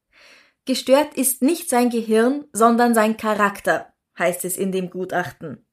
Gestört 0.64 1.14
ist 1.14 1.42
nicht 1.42 1.70
sein 1.70 1.90
Gehirn, 1.90 2.46
sondern 2.54 2.94
sein 2.94 3.18
Charakter, 3.18 3.92
heißt 4.18 4.46
es 4.46 4.56
in 4.56 4.72
dem 4.72 4.92
Gutachten. 4.92 5.68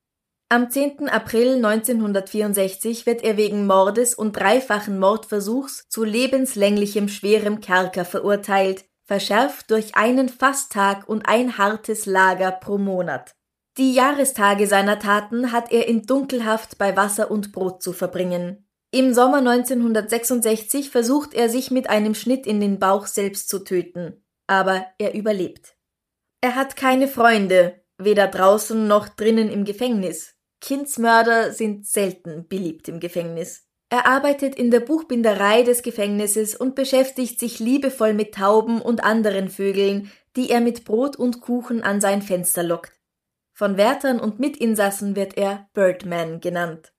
Am 0.49 0.69
10. 0.69 1.09
April 1.09 1.65
1964 1.65 3.07
wird 3.07 3.23
er 3.23 3.37
wegen 3.37 3.69
Mordes 3.69 4.15
und 4.15 4.33
dreifachen 4.33 4.99
Mordversuchs 4.99 5.87
zu 5.89 6.03
lebenslänglichem 6.03 7.07
schwerem 7.07 7.61
Kerker 7.61 8.05
verurteilt, 8.05 8.85
verschärft 9.05 9.71
durch 9.71 9.95
einen 9.95 10.29
Fasttag 10.29 11.09
und 11.09 11.29
ein 11.29 11.57
hartes 11.57 12.05
Lager 12.05 12.51
pro 12.51 12.79
Monat. 12.79 13.37
Die 13.79 13.95
Jahrestage 13.95 14.67
seiner 14.67 14.99
Taten 14.99 15.51
hat 15.51 15.73
er 15.73 15.89
in 15.89 16.03
Dunkelhaft 16.03 16.77
bei 16.77 16.95
Wasser 16.95 17.31
und 17.31 17.53
Brot 17.53 17.83
zu 17.83 17.95
verbringen. 17.95 18.69
Im 18.91 19.15
Sommer 19.15 19.39
1966 19.39 20.91
versucht 20.91 21.33
er 21.33 21.49
sich 21.49 21.71
mit 21.71 21.89
einem 21.89 22.15
Schnitt 22.15 22.47
in 22.47 22.61
den 22.61 22.79
Bauch 22.79 23.07
selbst 23.07 23.49
zu 23.49 23.61
töten, 23.61 24.23
aber 24.47 24.85
er 24.99 25.15
überlebt. 25.15 25.75
Er 26.43 26.55
hat 26.55 26.77
keine 26.77 27.09
Freunde, 27.09 27.81
weder 27.97 28.27
draußen 28.27 28.87
noch 28.87 29.09
drinnen 29.09 29.51
im 29.51 29.65
Gefängnis. 29.65 30.35
Kindsmörder 30.61 31.53
sind 31.53 31.87
selten 31.87 32.47
beliebt 32.49 32.89
im 32.89 33.01
Gefängnis. 33.01 33.67
Er 33.89 34.07
arbeitet 34.07 34.55
in 34.55 34.71
der 34.71 34.81
Buchbinderei 34.81 35.63
des 35.63 35.83
Gefängnisses 35.83 36.55
und 36.55 36.75
beschäftigt 36.75 37.41
sich 37.41 37.59
liebevoll 37.59 38.13
mit 38.13 38.35
Tauben 38.35 38.83
und 38.83 39.03
anderen 39.03 39.49
Vögeln, 39.49 40.11
die 40.37 40.51
er 40.51 40.61
mit 40.61 40.85
Brot 40.85 41.17
und 41.17 41.41
Kuchen 41.41 41.83
an 41.83 42.03
sein 42.03 42.21
Fenster 42.21 42.63
lockt. 42.63 43.02
Von 43.53 43.77
Wärtern 43.77 44.19
und 44.19 44.41
Mitinsassen 44.41 45.15
wird 45.15 45.37
er 45.37 45.69
Birdman 45.75 46.41
genannt. 46.41 46.93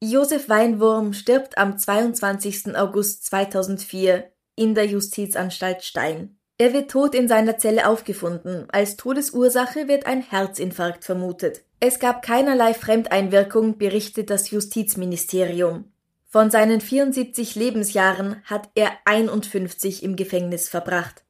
Josef 0.00 0.48
Weinwurm 0.48 1.12
stirbt 1.12 1.58
am 1.58 1.78
22. 1.78 2.76
August 2.76 3.26
2004 3.26 4.32
in 4.56 4.74
der 4.74 4.86
Justizanstalt 4.86 5.84
Stein. 5.84 6.38
Er 6.58 6.72
wird 6.72 6.90
tot 6.90 7.14
in 7.14 7.28
seiner 7.28 7.58
Zelle 7.58 7.88
aufgefunden. 7.88 8.66
Als 8.70 8.96
Todesursache 8.96 9.88
wird 9.88 10.06
ein 10.06 10.22
Herzinfarkt 10.22 11.04
vermutet. 11.04 11.62
Es 11.80 11.98
gab 11.98 12.22
keinerlei 12.22 12.74
Fremdeinwirkung, 12.74 13.78
berichtet 13.78 14.30
das 14.30 14.50
Justizministerium. 14.50 15.92
Von 16.28 16.50
seinen 16.50 16.80
74 16.80 17.56
Lebensjahren 17.56 18.42
hat 18.44 18.70
er 18.74 18.92
51 19.04 20.02
im 20.02 20.16
Gefängnis 20.16 20.68
verbracht. 20.68 21.24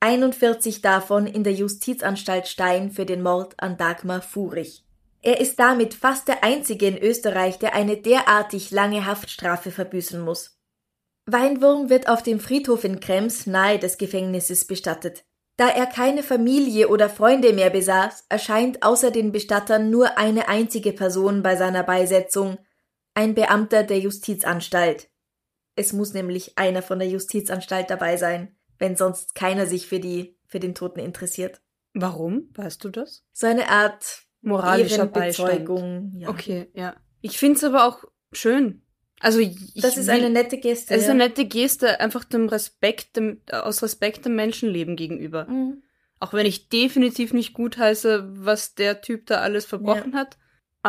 41 0.00 0.80
davon 0.80 1.26
in 1.26 1.42
der 1.42 1.52
Justizanstalt 1.52 2.46
Stein 2.46 2.92
für 2.92 3.04
den 3.04 3.20
Mord 3.20 3.54
an 3.58 3.76
Dagmar 3.76 4.22
Furich. 4.22 4.84
Er 5.22 5.40
ist 5.40 5.58
damit 5.58 5.94
fast 5.94 6.28
der 6.28 6.44
einzige 6.44 6.86
in 6.86 6.98
Österreich, 6.98 7.58
der 7.58 7.74
eine 7.74 7.96
derartig 7.96 8.70
lange 8.70 9.06
Haftstrafe 9.06 9.72
verbüßen 9.72 10.20
muss. 10.20 10.56
Weinwurm 11.26 11.90
wird 11.90 12.08
auf 12.08 12.22
dem 12.22 12.38
Friedhof 12.38 12.84
in 12.84 13.00
Krems 13.00 13.46
nahe 13.46 13.80
des 13.80 13.98
Gefängnisses 13.98 14.66
bestattet. 14.66 15.24
Da 15.56 15.68
er 15.68 15.86
keine 15.86 16.22
Familie 16.22 16.88
oder 16.88 17.10
Freunde 17.10 17.52
mehr 17.52 17.70
besaß, 17.70 18.26
erscheint 18.28 18.84
außer 18.84 19.10
den 19.10 19.32
Bestattern 19.32 19.90
nur 19.90 20.16
eine 20.16 20.48
einzige 20.48 20.92
Person 20.92 21.42
bei 21.42 21.56
seiner 21.56 21.82
Beisetzung, 21.82 22.58
ein 23.14 23.34
Beamter 23.34 23.82
der 23.82 23.98
Justizanstalt. 23.98 25.10
Es 25.74 25.92
muss 25.92 26.14
nämlich 26.14 26.56
einer 26.56 26.82
von 26.82 27.00
der 27.00 27.08
Justizanstalt 27.08 27.90
dabei 27.90 28.16
sein, 28.16 28.56
wenn 28.78 28.96
sonst 28.96 29.34
keiner 29.34 29.66
sich 29.66 29.86
für 29.86 30.00
die, 30.00 30.36
für 30.46 30.60
den 30.60 30.74
Toten 30.74 31.00
interessiert. 31.00 31.60
Warum? 31.94 32.48
Weißt 32.54 32.82
du 32.84 32.90
das? 32.90 33.24
So 33.32 33.46
eine 33.46 33.68
Art 33.68 34.22
Moralischer. 34.40 35.10
Ehrenbezeugung. 35.12 36.12
Ja. 36.16 36.28
Okay, 36.28 36.68
ja. 36.74 36.96
Ich 37.20 37.38
find's 37.38 37.64
aber 37.64 37.84
auch 37.84 38.04
schön, 38.32 38.82
Also 39.20 39.40
ich 39.40 39.74
Das 39.74 39.96
ist 39.96 40.08
eine 40.08 40.30
nette 40.30 40.58
Geste. 40.58 40.94
Es 40.94 41.02
ist 41.02 41.06
ja. 41.06 41.14
eine 41.14 41.24
nette 41.24 41.44
Geste, 41.46 42.00
einfach 42.00 42.24
dem 42.24 42.48
Respekt, 42.48 43.16
dem, 43.16 43.40
aus 43.50 43.82
Respekt 43.82 44.24
dem 44.24 44.36
Menschenleben 44.36 44.96
gegenüber. 44.96 45.46
Mhm. 45.46 45.82
Auch 46.20 46.32
wenn 46.32 46.46
ich 46.46 46.68
definitiv 46.68 47.32
nicht 47.32 47.52
gut 47.52 47.78
heiße, 47.78 48.28
was 48.30 48.74
der 48.74 49.00
Typ 49.00 49.26
da 49.26 49.40
alles 49.40 49.66
verbrochen 49.66 50.14
hat. 50.14 50.36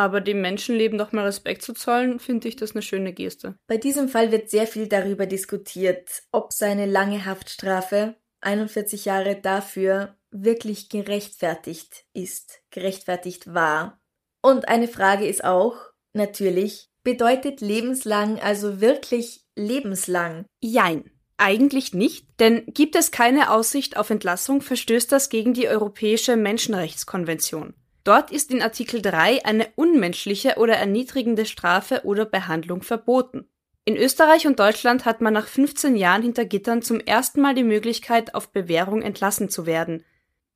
Aber 0.00 0.22
dem 0.22 0.40
Menschenleben 0.40 0.96
doch 0.96 1.12
mal 1.12 1.26
Respekt 1.26 1.60
zu 1.60 1.74
zollen, 1.74 2.20
finde 2.20 2.48
ich 2.48 2.56
das 2.56 2.72
eine 2.72 2.80
schöne 2.80 3.12
Geste. 3.12 3.56
Bei 3.66 3.76
diesem 3.76 4.08
Fall 4.08 4.32
wird 4.32 4.48
sehr 4.48 4.66
viel 4.66 4.88
darüber 4.88 5.26
diskutiert, 5.26 6.22
ob 6.32 6.54
seine 6.54 6.86
lange 6.86 7.26
Haftstrafe, 7.26 8.16
41 8.40 9.04
Jahre 9.04 9.36
dafür, 9.36 10.16
wirklich 10.30 10.88
gerechtfertigt 10.88 12.06
ist, 12.14 12.62
gerechtfertigt 12.70 13.52
war. 13.52 14.00
Und 14.40 14.68
eine 14.68 14.88
Frage 14.88 15.26
ist 15.26 15.44
auch, 15.44 15.76
natürlich, 16.14 16.88
bedeutet 17.04 17.60
lebenslang 17.60 18.40
also 18.40 18.80
wirklich 18.80 19.44
lebenslang? 19.54 20.46
Jein. 20.62 21.10
Eigentlich 21.36 21.92
nicht, 21.92 22.26
denn 22.40 22.64
gibt 22.68 22.96
es 22.96 23.10
keine 23.10 23.50
Aussicht 23.50 23.98
auf 23.98 24.08
Entlassung, 24.08 24.62
verstößt 24.62 25.12
das 25.12 25.28
gegen 25.28 25.52
die 25.52 25.68
Europäische 25.68 26.36
Menschenrechtskonvention. 26.36 27.74
Dort 28.04 28.30
ist 28.30 28.50
in 28.50 28.62
Artikel 28.62 29.02
3 29.02 29.44
eine 29.44 29.68
unmenschliche 29.76 30.54
oder 30.56 30.74
erniedrigende 30.74 31.44
Strafe 31.44 32.02
oder 32.04 32.24
Behandlung 32.24 32.82
verboten. 32.82 33.46
In 33.84 33.96
Österreich 33.96 34.46
und 34.46 34.58
Deutschland 34.58 35.04
hat 35.04 35.20
man 35.20 35.34
nach 35.34 35.46
15 35.46 35.96
Jahren 35.96 36.22
hinter 36.22 36.44
Gittern 36.44 36.82
zum 36.82 37.00
ersten 37.00 37.40
Mal 37.40 37.54
die 37.54 37.64
Möglichkeit, 37.64 38.34
auf 38.34 38.52
Bewährung 38.52 39.02
entlassen 39.02 39.48
zu 39.48 39.66
werden. 39.66 40.04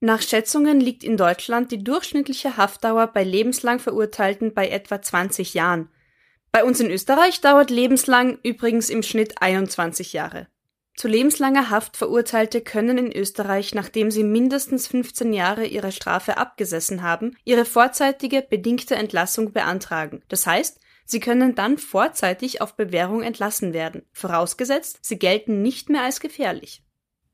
Nach 0.00 0.20
Schätzungen 0.20 0.80
liegt 0.80 1.02
in 1.02 1.16
Deutschland 1.16 1.72
die 1.72 1.82
durchschnittliche 1.82 2.56
Haftdauer 2.56 3.06
bei 3.08 3.24
lebenslang 3.24 3.78
Verurteilten 3.78 4.52
bei 4.52 4.68
etwa 4.68 5.00
20 5.00 5.54
Jahren. 5.54 5.88
Bei 6.52 6.62
uns 6.62 6.78
in 6.80 6.90
Österreich 6.90 7.40
dauert 7.40 7.70
lebenslang 7.70 8.38
übrigens 8.42 8.90
im 8.90 9.02
Schnitt 9.02 9.40
21 9.40 10.12
Jahre. 10.12 10.46
Zu 10.96 11.08
lebenslanger 11.08 11.70
Haft 11.70 11.96
Verurteilte 11.96 12.60
können 12.60 12.98
in 12.98 13.12
Österreich, 13.12 13.74
nachdem 13.74 14.10
sie 14.10 14.22
mindestens 14.22 14.86
15 14.86 15.32
Jahre 15.32 15.66
ihre 15.66 15.90
Strafe 15.90 16.36
abgesessen 16.36 17.02
haben, 17.02 17.36
ihre 17.44 17.64
vorzeitige 17.64 18.42
bedingte 18.42 18.94
Entlassung 18.94 19.52
beantragen. 19.52 20.22
Das 20.28 20.46
heißt, 20.46 20.78
sie 21.04 21.18
können 21.18 21.56
dann 21.56 21.78
vorzeitig 21.78 22.60
auf 22.60 22.76
Bewährung 22.76 23.22
entlassen 23.22 23.72
werden, 23.72 24.02
vorausgesetzt, 24.12 24.98
sie 25.02 25.18
gelten 25.18 25.62
nicht 25.62 25.90
mehr 25.90 26.02
als 26.02 26.20
gefährlich. 26.20 26.84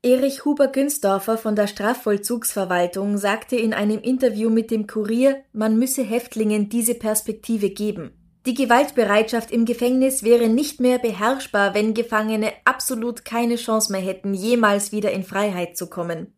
Erich 0.03 0.46
Huber-Günsdorfer 0.46 1.37
von 1.37 1.55
der 1.55 1.66
Strafvollzugsverwaltung 1.66 3.18
sagte 3.18 3.57
in 3.57 3.75
einem 3.75 3.99
Interview 3.99 4.49
mit 4.49 4.70
dem 4.70 4.87
Kurier, 4.87 5.44
man 5.53 5.79
müsse 5.79 6.03
Häftlingen 6.03 6.70
diese 6.70 6.94
Perspektive 6.94 7.68
geben. 7.68 8.12
Die 8.46 8.55
Gewaltbereitschaft 8.55 9.50
im 9.50 9.66
Gefängnis 9.66 10.22
wäre 10.22 10.48
nicht 10.48 10.81
mehr 10.81 10.98
beherrschbar, 10.98 11.74
wenn 11.74 11.92
Gefangene 11.92 12.53
absolut 12.64 13.24
keine 13.24 13.57
Chance 13.57 13.92
mehr 13.92 14.00
hätten, 14.00 14.33
jemals 14.33 14.92
wieder 14.92 15.12
in 15.12 15.24
Freiheit 15.24 15.76
zu 15.76 15.88
kommen. 15.88 16.33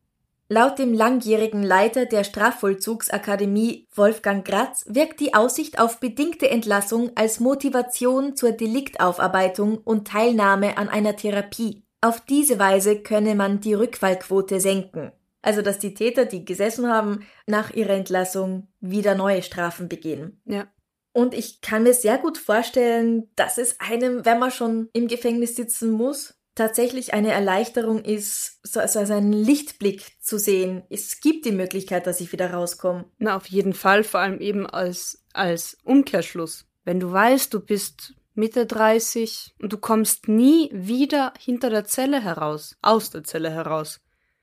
Laut 0.49 0.79
dem 0.79 0.93
langjährigen 0.93 1.63
Leiter 1.63 2.05
der 2.05 2.25
Strafvollzugsakademie 2.25 3.87
Wolfgang 3.95 4.45
Gratz 4.45 4.85
wirkt 4.87 5.21
die 5.21 5.33
Aussicht 5.33 5.81
auf 5.81 5.99
bedingte 6.01 6.51
Entlassung 6.51 7.13
als 7.15 7.41
Motivation 7.41 8.37
zur 8.37 8.53
Deliktaufarbeitung 8.53 9.79
und 9.79 10.09
Teilnahme 10.09 10.77
an 10.77 10.89
einer 10.89 11.17
Therapie. 11.17 11.85
Auf 12.03 12.21
diese 12.21 12.59
Weise 12.59 12.97
könne 12.99 13.37
man 13.37 13.61
die 13.61 13.75
Rückfallquote 13.75 14.61
senken. 14.61 15.13
Also, 15.41 15.63
dass 15.63 15.79
die 15.79 15.95
Täter, 15.95 16.25
die 16.25 16.45
gesessen 16.45 16.89
haben, 16.89 17.27
nach 17.47 17.73
ihrer 17.73 17.95
Entlassung 17.95 18.69
wieder 18.81 19.15
neue 19.15 19.43
Strafen 19.43 19.89
begehen. 19.89 20.41
Ja. 20.45 20.67
Und 21.13 21.35
ich 21.35 21.61
kann 21.61 21.83
mir 21.83 21.95
sehr 21.95 22.19
gut 22.19 22.39
vorstellen, 22.39 23.31
dass 23.37 23.59
es 23.59 23.81
einem, 23.81 24.25
wenn 24.25 24.39
man 24.39 24.51
schon 24.51 24.89
im 24.93 25.09
Gefängnis 25.09 25.57
sitzen 25.57 25.91
muss, 25.91 26.35
tatsächlich 26.55 27.15
eine 27.15 27.33
Erleichterung 27.33 28.05
ist, 28.05 28.61
so 28.63 28.81
also 28.81 28.99
einen 28.99 29.33
Lichtblick 29.33 30.17
zu 30.21 30.39
sehen. 30.39 30.83
Es 30.91 31.21
gibt 31.21 31.45
die 31.45 31.53
Möglichkeit, 31.53 32.07
dass 32.07 32.21
ich 32.21 32.33
wieder 32.33 32.53
rauskomme. 32.53 33.07
Na, 33.19 33.37
auf 33.37 33.47
jeden 33.47 33.73
Fall, 33.73 34.05
vor 34.05 34.21
allem 34.21 34.41
eben 34.41 34.67
als, 34.67 35.25
als 35.33 35.79
Umkehrschluss. 35.85 36.67
Wenn 36.85 37.01
du 37.01 37.13
weißt, 37.13 37.53
du 37.55 37.61
bist 37.61 38.15
Mitte 38.35 38.67
30 38.67 39.55
und 39.61 39.73
du 39.73 39.79
kommst 39.79 40.29
nie 40.29 40.71
wieder 40.73 41.33
hinter 41.39 41.71
der 41.71 41.85
Zelle 41.85 42.23
heraus, 42.23 42.77
aus 42.83 43.11
der 43.11 43.25
Zelle 43.25 43.51
heraus. 43.51 44.01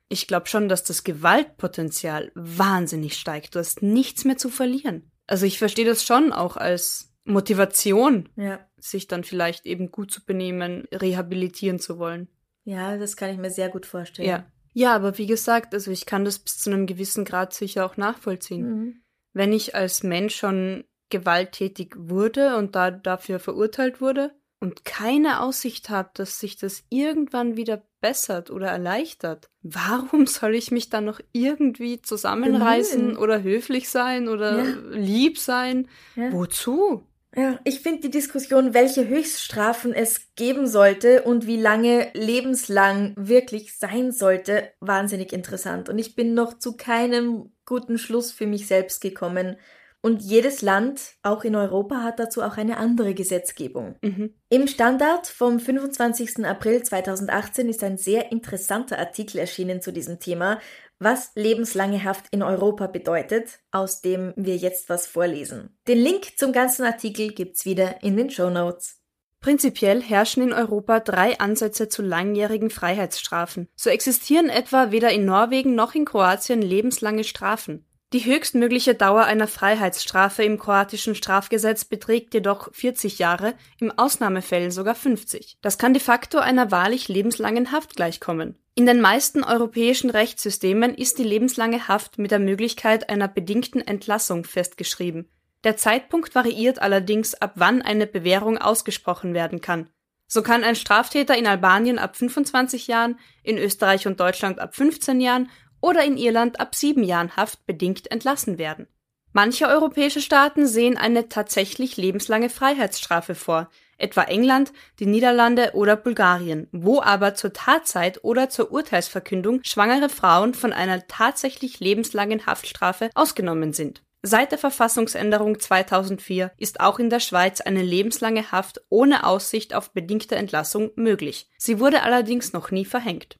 Ich 0.08 0.26
glaube 0.26 0.48
schon, 0.48 0.68
dass 0.68 0.82
das 0.82 1.04
Gewaltpotenzial 1.04 2.32
wahnsinnig 2.34 3.14
steigt. 3.14 3.54
Du 3.54 3.60
hast 3.60 3.82
nichts 3.82 4.24
mehr 4.24 4.36
zu 4.36 4.48
verlieren. 4.48 5.09
Also 5.30 5.46
ich 5.46 5.58
verstehe 5.58 5.84
das 5.84 6.04
schon 6.04 6.32
auch 6.32 6.56
als 6.56 7.14
Motivation, 7.24 8.28
Ja. 8.36 8.58
sich 8.78 9.06
dann 9.06 9.24
vielleicht 9.24 9.64
eben 9.64 9.90
gut 9.90 10.10
zu 10.10 10.24
benehmen, 10.24 10.86
rehabilitieren 10.92 11.78
zu 11.78 11.98
wollen. 11.98 12.28
Ja, 12.64 12.96
das 12.96 13.16
kann 13.16 13.30
ich 13.30 13.38
mir 13.38 13.50
sehr 13.50 13.68
gut 13.68 13.86
vorstellen. 13.86 14.28
Ja. 14.28 14.44
Ja, 14.72 14.94
aber 14.94 15.18
wie 15.18 15.26
gesagt, 15.26 15.74
also 15.74 15.90
ich 15.90 16.06
kann 16.06 16.24
das 16.24 16.38
bis 16.38 16.58
zu 16.58 16.70
einem 16.70 16.86
gewissen 16.86 17.24
Grad 17.24 17.52
sicher 17.52 17.84
auch 17.84 17.96
nachvollziehen. 17.96 18.62
Mhm. 18.68 19.02
Wenn 19.32 19.52
ich 19.52 19.74
als 19.74 20.02
Mensch 20.02 20.36
schon 20.36 20.84
gewalttätig 21.10 21.94
wurde 21.96 22.56
und 22.56 22.74
da 22.76 22.90
dafür 22.90 23.38
verurteilt 23.40 24.00
wurde 24.00 24.32
und 24.60 24.84
keine 24.84 25.40
Aussicht 25.42 25.90
habe, 25.90 26.10
dass 26.14 26.38
sich 26.38 26.56
das 26.56 26.84
irgendwann 26.88 27.56
wieder 27.56 27.82
bessert 28.00 28.50
oder 28.50 28.68
erleichtert, 28.68 29.50
warum 29.62 30.26
soll 30.26 30.54
ich 30.54 30.70
mich 30.70 30.90
dann 30.90 31.04
noch 31.04 31.20
irgendwie 31.32 32.00
zusammenreißen 32.02 33.00
Bemühen. 33.00 33.16
oder 33.18 33.42
höflich 33.42 33.88
sein 33.88 34.28
oder 34.28 34.64
Ja. 34.64 34.74
lieb 34.90 35.38
sein? 35.38 35.88
Ja. 36.16 36.32
Wozu? 36.32 37.04
Ja, 37.36 37.60
ich 37.62 37.78
finde 37.78 38.00
die 38.00 38.10
Diskussion, 38.10 38.74
welche 38.74 39.06
Höchststrafen 39.06 39.92
es 39.94 40.34
geben 40.34 40.66
sollte 40.66 41.22
und 41.22 41.46
wie 41.46 41.60
lange 41.60 42.10
lebenslang 42.12 43.14
wirklich 43.16 43.78
sein 43.78 44.10
sollte, 44.10 44.72
wahnsinnig 44.80 45.32
interessant. 45.32 45.88
Und 45.88 45.98
ich 46.00 46.16
bin 46.16 46.34
noch 46.34 46.58
zu 46.58 46.76
keinem 46.76 47.52
guten 47.64 47.98
Schluss 47.98 48.32
für 48.32 48.46
mich 48.46 48.66
selbst 48.66 49.00
gekommen. 49.00 49.56
Und 50.02 50.22
jedes 50.22 50.62
Land, 50.62 51.14
auch 51.22 51.44
in 51.44 51.54
Europa, 51.54 52.02
hat 52.02 52.18
dazu 52.18 52.42
auch 52.42 52.56
eine 52.56 52.78
andere 52.78 53.12
Gesetzgebung. 53.12 53.96
Mhm. 54.00 54.34
Im 54.48 54.66
Standard 54.66 55.26
vom 55.26 55.60
25. 55.60 56.46
April 56.46 56.82
2018 56.82 57.68
ist 57.68 57.84
ein 57.84 57.98
sehr 57.98 58.32
interessanter 58.32 58.98
Artikel 58.98 59.38
erschienen 59.38 59.82
zu 59.82 59.92
diesem 59.92 60.18
Thema, 60.18 60.58
was 60.98 61.32
lebenslange 61.34 62.04
Haft 62.04 62.26
in 62.30 62.42
Europa 62.42 62.86
bedeutet, 62.86 63.58
aus 63.72 64.00
dem 64.00 64.32
wir 64.36 64.56
jetzt 64.56 64.88
was 64.88 65.06
vorlesen. 65.06 65.76
Den 65.88 65.98
Link 65.98 66.38
zum 66.38 66.52
ganzen 66.52 66.84
Artikel 66.84 67.32
gibt's 67.32 67.64
wieder 67.64 68.02
in 68.02 68.16
den 68.16 68.30
Show 68.30 68.50
Notes. 68.50 69.00
Prinzipiell 69.40 70.02
herrschen 70.02 70.42
in 70.42 70.52
Europa 70.52 71.00
drei 71.00 71.40
Ansätze 71.40 71.88
zu 71.88 72.02
langjährigen 72.02 72.68
Freiheitsstrafen. 72.68 73.68
So 73.74 73.88
existieren 73.88 74.50
etwa 74.50 74.90
weder 74.90 75.10
in 75.10 75.24
Norwegen 75.24 75.74
noch 75.74 75.94
in 75.94 76.04
Kroatien 76.04 76.60
lebenslange 76.60 77.24
Strafen. 77.24 77.86
Die 78.12 78.24
höchstmögliche 78.24 78.96
Dauer 78.96 79.22
einer 79.22 79.46
Freiheitsstrafe 79.46 80.42
im 80.42 80.58
kroatischen 80.58 81.14
Strafgesetz 81.14 81.84
beträgt 81.84 82.34
jedoch 82.34 82.74
40 82.74 83.20
Jahre, 83.20 83.54
im 83.78 83.96
Ausnahmefällen 83.96 84.72
sogar 84.72 84.96
50. 84.96 85.58
Das 85.62 85.78
kann 85.78 85.94
de 85.94 86.02
facto 86.02 86.38
einer 86.38 86.72
wahrlich 86.72 87.06
lebenslangen 87.06 87.70
Haft 87.70 87.94
gleichkommen. 87.94 88.58
In 88.74 88.86
den 88.86 89.00
meisten 89.00 89.44
europäischen 89.44 90.10
Rechtssystemen 90.10 90.92
ist 90.92 91.18
die 91.18 91.24
lebenslange 91.24 91.86
Haft 91.86 92.18
mit 92.18 92.32
der 92.32 92.40
Möglichkeit 92.40 93.08
einer 93.10 93.28
bedingten 93.28 93.80
Entlassung 93.80 94.42
festgeschrieben. 94.42 95.28
Der 95.62 95.76
Zeitpunkt 95.76 96.34
variiert 96.34 96.82
allerdings, 96.82 97.34
ab 97.34 97.52
wann 97.54 97.80
eine 97.80 98.08
Bewährung 98.08 98.58
ausgesprochen 98.58 99.34
werden 99.34 99.60
kann. 99.60 99.88
So 100.26 100.42
kann 100.42 100.64
ein 100.64 100.76
Straftäter 100.76 101.36
in 101.36 101.46
Albanien 101.46 101.98
ab 101.98 102.16
25 102.16 102.86
Jahren, 102.86 103.18
in 103.44 103.58
Österreich 103.58 104.06
und 104.06 104.18
Deutschland 104.18 104.58
ab 104.58 104.74
15 104.74 105.20
Jahren 105.20 105.48
oder 105.80 106.04
in 106.04 106.16
Irland 106.16 106.60
ab 106.60 106.74
sieben 106.74 107.02
Jahren 107.02 107.36
Haft 107.36 107.66
bedingt 107.66 108.10
entlassen 108.10 108.58
werden. 108.58 108.86
Manche 109.32 109.68
europäische 109.68 110.20
Staaten 110.20 110.66
sehen 110.66 110.96
eine 110.96 111.28
tatsächlich 111.28 111.96
lebenslange 111.96 112.50
Freiheitsstrafe 112.50 113.36
vor, 113.36 113.70
etwa 113.96 114.22
England, 114.22 114.72
die 114.98 115.06
Niederlande 115.06 115.72
oder 115.74 115.94
Bulgarien, 115.94 116.68
wo 116.72 117.00
aber 117.00 117.34
zur 117.34 117.52
Tatzeit 117.52 118.24
oder 118.24 118.48
zur 118.48 118.72
Urteilsverkündung 118.72 119.60
schwangere 119.62 120.08
Frauen 120.08 120.54
von 120.54 120.72
einer 120.72 121.06
tatsächlich 121.06 121.80
lebenslangen 121.80 122.46
Haftstrafe 122.46 123.10
ausgenommen 123.14 123.72
sind. 123.72 124.02
Seit 124.22 124.52
der 124.52 124.58
Verfassungsänderung 124.58 125.60
2004 125.60 126.52
ist 126.58 126.80
auch 126.80 126.98
in 126.98 127.08
der 127.08 127.20
Schweiz 127.20 127.60
eine 127.62 127.82
lebenslange 127.82 128.52
Haft 128.52 128.82
ohne 128.90 129.24
Aussicht 129.24 129.74
auf 129.74 129.92
bedingte 129.92 130.34
Entlassung 130.34 130.90
möglich. 130.94 131.48
Sie 131.56 131.80
wurde 131.80 132.02
allerdings 132.02 132.52
noch 132.52 132.70
nie 132.70 132.84
verhängt. 132.84 133.38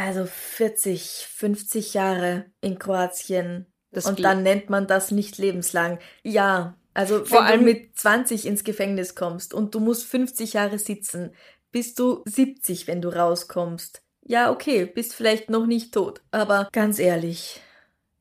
Also 0.00 0.24
40, 0.26 1.26
50 1.30 1.94
Jahre 1.94 2.46
in 2.60 2.78
Kroatien. 2.78 3.66
Das 3.92 4.06
und 4.06 4.22
dann 4.24 4.42
nennt 4.42 4.70
man 4.70 4.86
das 4.86 5.10
nicht 5.10 5.36
lebenslang. 5.38 5.98
Ja, 6.22 6.78
also 6.94 7.24
Vor 7.24 7.40
wenn 7.40 7.46
allem- 7.46 7.60
du 7.60 7.66
mit 7.66 7.98
20 7.98 8.46
ins 8.46 8.64
Gefängnis 8.64 9.14
kommst 9.14 9.52
und 9.52 9.74
du 9.74 9.80
musst 9.80 10.04
50 10.06 10.54
Jahre 10.54 10.78
sitzen, 10.78 11.34
bist 11.70 11.98
du 11.98 12.22
70, 12.26 12.86
wenn 12.86 13.02
du 13.02 13.10
rauskommst. 13.10 14.02
Ja, 14.22 14.50
okay, 14.50 14.86
bist 14.86 15.14
vielleicht 15.14 15.50
noch 15.50 15.66
nicht 15.66 15.92
tot, 15.92 16.22
aber 16.30 16.68
ganz 16.72 16.98
ehrlich, 16.98 17.60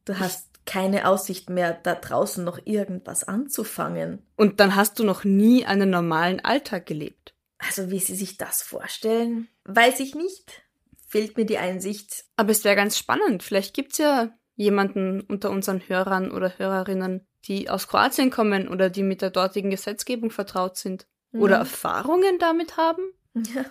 du 0.06 0.18
hast 0.20 0.48
keine 0.65 1.08
Aussicht 1.08 1.50
mehr, 1.50 1.74
da 1.74 1.96
draußen 1.96 2.44
noch 2.44 2.60
irgendwas 2.65 3.24
anzufangen. 3.24 4.26
Und 4.36 4.60
dann 4.60 4.76
hast 4.76 5.00
du 5.00 5.04
noch 5.04 5.24
nie 5.24 5.65
einen 5.65 5.89
normalen 5.89 6.39
Alltag 6.44 6.86
gelebt. 6.86 7.34
Also 7.58 7.89
wie 7.89 8.00
Sie 8.00 8.15
sich 8.15 8.38
das 8.38 8.62
vorstellen, 8.62 9.48
weiß 9.65 10.00
ich 10.00 10.15
nicht. 10.15 10.63
Fehlt 11.10 11.38
mir 11.38 11.45
die 11.45 11.58
Einsicht. 11.58 12.26
Aber 12.38 12.52
es 12.52 12.63
wäre 12.63 12.76
ganz 12.76 12.98
spannend. 12.98 13.43
Vielleicht 13.43 13.74
gibt's 13.74 13.98
ja 13.98 14.30
jemanden 14.56 15.22
unter 15.22 15.50
unseren 15.50 15.82
Hörern 15.88 16.32
oder 16.32 16.58
Hörerinnen, 16.58 17.28
die 17.45 17.69
aus 17.69 17.88
Kroatien 17.88 18.30
kommen 18.30 18.67
oder 18.67 18.89
die 18.89 19.04
mit 19.04 19.22
der 19.22 19.32
dortigen 19.32 19.72
Gesetzgebung 19.72 20.30
vertraut 20.32 20.78
sind. 20.78 21.08
Oder 21.34 21.58
Mhm. 21.58 21.62
Erfahrungen 21.62 22.39
damit 22.39 22.78
haben? 22.78 23.02
Ja. 23.36 23.65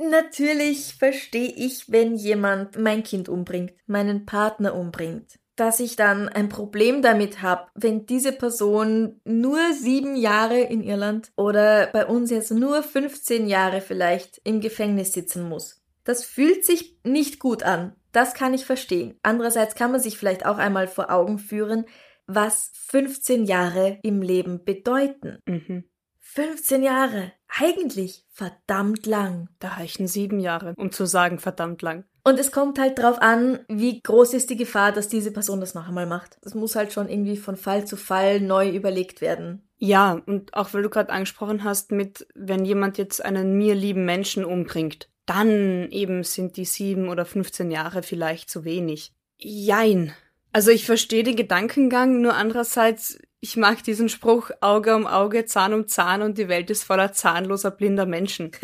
Natürlich 0.00 0.94
verstehe 0.94 1.52
ich, 1.56 1.90
wenn 1.90 2.14
jemand 2.14 2.78
mein 2.78 3.02
Kind 3.02 3.28
umbringt, 3.28 3.72
meinen 3.86 4.26
Partner 4.26 4.74
umbringt. 4.74 5.38
Dass 5.56 5.80
ich 5.80 5.96
dann 5.96 6.28
ein 6.28 6.48
Problem 6.48 7.02
damit 7.02 7.42
habe, 7.42 7.68
wenn 7.74 8.06
diese 8.06 8.30
Person 8.30 9.20
nur 9.24 9.58
sieben 9.72 10.14
Jahre 10.14 10.60
in 10.60 10.84
Irland 10.84 11.32
oder 11.36 11.88
bei 11.88 12.06
uns 12.06 12.30
jetzt 12.30 12.52
nur 12.52 12.84
15 12.84 13.48
Jahre 13.48 13.80
vielleicht 13.80 14.40
im 14.44 14.60
Gefängnis 14.60 15.12
sitzen 15.12 15.48
muss. 15.48 15.77
Das 16.08 16.24
fühlt 16.24 16.64
sich 16.64 16.96
nicht 17.04 17.38
gut 17.38 17.62
an. 17.64 17.94
Das 18.12 18.32
kann 18.32 18.54
ich 18.54 18.64
verstehen. 18.64 19.18
Andererseits 19.22 19.74
kann 19.74 19.92
man 19.92 20.00
sich 20.00 20.16
vielleicht 20.16 20.46
auch 20.46 20.56
einmal 20.56 20.88
vor 20.88 21.10
Augen 21.10 21.38
führen, 21.38 21.84
was 22.26 22.72
15 22.86 23.44
Jahre 23.44 23.98
im 24.02 24.22
Leben 24.22 24.64
bedeuten. 24.64 25.36
Mhm. 25.44 25.84
15 26.20 26.82
Jahre. 26.82 27.32
Eigentlich 27.46 28.24
verdammt 28.30 29.04
lang. 29.04 29.50
Da 29.58 29.68
reichen 29.68 30.06
sieben 30.06 30.40
Jahre, 30.40 30.72
um 30.78 30.92
zu 30.92 31.04
sagen, 31.04 31.38
verdammt 31.38 31.82
lang. 31.82 32.04
Und 32.24 32.40
es 32.40 32.52
kommt 32.52 32.78
halt 32.78 32.98
drauf 32.98 33.20
an, 33.20 33.60
wie 33.68 34.00
groß 34.00 34.32
ist 34.32 34.48
die 34.48 34.56
Gefahr, 34.56 34.92
dass 34.92 35.08
diese 35.08 35.30
Person 35.30 35.60
das 35.60 35.74
noch 35.74 35.88
einmal 35.88 36.06
macht. 36.06 36.38
Das 36.40 36.54
muss 36.54 36.74
halt 36.74 36.94
schon 36.94 37.10
irgendwie 37.10 37.36
von 37.36 37.56
Fall 37.56 37.86
zu 37.86 37.98
Fall 37.98 38.40
neu 38.40 38.70
überlegt 38.70 39.20
werden. 39.20 39.68
Ja, 39.76 40.22
und 40.24 40.54
auch 40.54 40.72
weil 40.72 40.82
du 40.82 40.88
gerade 40.88 41.12
angesprochen 41.12 41.64
hast, 41.64 41.92
mit 41.92 42.26
wenn 42.34 42.64
jemand 42.64 42.96
jetzt 42.96 43.22
einen 43.22 43.58
mir 43.58 43.74
lieben 43.74 44.06
Menschen 44.06 44.46
umbringt, 44.46 45.10
dann 45.28 45.90
eben 45.90 46.24
sind 46.24 46.56
die 46.56 46.64
sieben 46.64 47.08
oder 47.10 47.26
15 47.26 47.70
Jahre 47.70 48.02
vielleicht 48.02 48.48
zu 48.48 48.64
wenig. 48.64 49.12
Jein. 49.36 50.14
Also 50.52 50.70
ich 50.70 50.86
verstehe 50.86 51.22
den 51.22 51.36
Gedankengang, 51.36 52.22
nur 52.22 52.34
andererseits, 52.34 53.18
ich 53.40 53.56
mag 53.56 53.84
diesen 53.84 54.08
Spruch 54.08 54.50
Auge 54.62 54.96
um 54.96 55.06
Auge, 55.06 55.44
Zahn 55.44 55.74
um 55.74 55.86
Zahn 55.86 56.22
und 56.22 56.38
die 56.38 56.48
Welt 56.48 56.70
ist 56.70 56.84
voller 56.84 57.12
zahnloser 57.12 57.70
blinder 57.70 58.06
Menschen. 58.06 58.52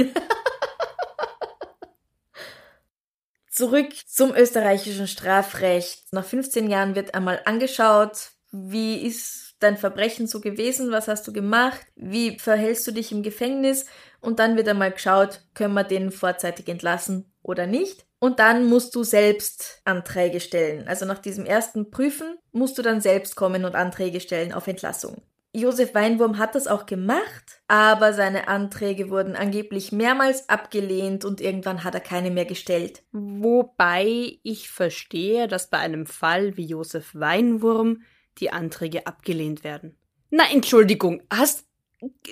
Zurück 3.51 3.93
zum 4.07 4.35
österreichischen 4.35 5.07
Strafrecht. 5.07 6.13
Nach 6.13 6.25
15 6.25 6.71
Jahren 6.71 6.97
wird 6.97 7.15
einmal 7.15 7.43
angeschaut, 7.45 8.31
wie 8.51 9.07
ist 9.07 9.55
dein 9.59 9.77
Verbrechen 9.77 10.27
so 10.27 10.41
gewesen, 10.41 10.91
was 10.91 11.09
hast 11.09 11.29
du 11.29 11.33
gemacht, 11.33 11.87
wie 11.95 12.39
verhältst 12.39 12.87
du 12.87 12.93
dich 12.93 13.13
im 13.13 13.23
Gefängnis 13.23 13.87
und 14.25 14.39
dann 14.39 14.57
wird 14.57 14.69
einmal 14.69 14.93
geschaut, 14.93 15.43
können 15.55 15.75
wir 15.75 15.85
den 15.85 16.11
vorzeitig 16.11 16.69
entlassen 16.69 17.33
oder 17.43 17.67
nicht. 17.67 18.07
Und 18.19 18.39
dann 18.39 18.67
musst 18.67 18.95
du 18.95 19.05
selbst 19.05 19.83
Anträge 19.85 20.41
stellen. 20.41 20.89
Also 20.89 21.05
nach 21.05 21.19
diesem 21.19 21.45
ersten 21.45 21.91
Prüfen 21.91 22.39
musst 22.53 22.79
du 22.79 22.83
dann 22.83 23.01
selbst 23.01 23.37
kommen 23.37 23.65
und 23.65 23.75
Anträge 23.75 24.21
stellen 24.21 24.53
auf 24.53 24.67
Entlassung. 24.67 25.23
Josef 25.57 25.95
Weinwurm 25.95 26.39
hat 26.39 26.57
das 26.57 26.67
auch 26.67 26.85
gemacht, 26.85 27.63
aber 27.69 28.13
seine 28.13 28.49
Anträge 28.49 29.09
wurden 29.09 29.37
angeblich 29.37 29.93
mehrmals 29.93 30.49
abgelehnt 30.49 31.25
und 31.25 31.41
irgendwann 31.41 31.85
hat 31.85 31.95
er 31.95 32.01
keine 32.01 32.33
mehr 32.33 32.45
gestellt. 32.45 33.05
Wobei 33.13 34.41
ich 34.43 34.69
verstehe, 34.69 35.47
dass 35.47 35.71
bei 35.71 35.79
einem 35.79 36.07
Fall 36.07 36.57
wie 36.57 36.65
Josef 36.65 37.15
Weinwurm 37.15 38.03
die 38.39 38.51
Anträge 38.51 39.07
abgelehnt 39.07 39.63
werden. 39.63 39.97
Na, 40.31 40.43
Entschuldigung, 40.51 41.23
hast, 41.33 41.67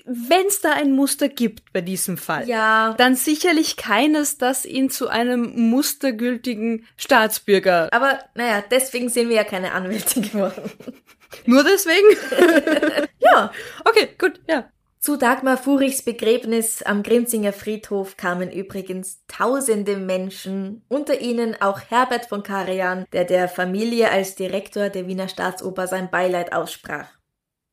wenn's 0.04 0.60
da 0.60 0.72
ein 0.72 0.92
Muster 0.92 1.28
gibt 1.28 1.72
bei 1.72 1.80
diesem 1.80 2.16
Fall, 2.16 2.48
Ja, 2.48 2.94
dann 2.98 3.14
sicherlich 3.14 3.76
keines, 3.76 4.38
das 4.38 4.64
ihn 4.64 4.90
zu 4.90 5.08
einem 5.08 5.52
mustergültigen 5.70 6.86
Staatsbürger. 6.96 7.88
aber 7.92 8.18
naja, 8.34 8.62
deswegen 8.70 9.08
sind 9.08 9.28
wir 9.28 9.36
ja 9.36 9.44
keine 9.44 9.72
Anwälte 9.72 10.20
geworden. 10.22 10.70
Nur 11.46 11.64
deswegen? 11.64 12.06
Ja, 13.20 13.50
Okay, 13.84 14.08
gut, 14.18 14.40
ja. 14.48 14.68
Zu 14.98 15.16
Dagmar 15.16 15.56
Furichs 15.56 16.02
Begräbnis 16.02 16.82
am 16.82 17.02
Grinzinger 17.02 17.52
Friedhof 17.52 18.16
kamen 18.16 18.52
übrigens 18.52 19.20
tausende 19.26 19.96
Menschen, 19.96 20.84
unter 20.88 21.20
ihnen 21.20 21.60
auch 21.60 21.80
Herbert 21.88 22.26
von 22.26 22.42
Karajan, 22.44 23.04
der 23.12 23.24
der 23.24 23.48
Familie 23.48 24.10
als 24.12 24.36
Direktor 24.36 24.90
der 24.90 25.08
Wiener 25.08 25.26
Staatsoper 25.28 25.88
sein 25.88 26.08
Beileid 26.10 26.52
aussprach. 26.52 27.08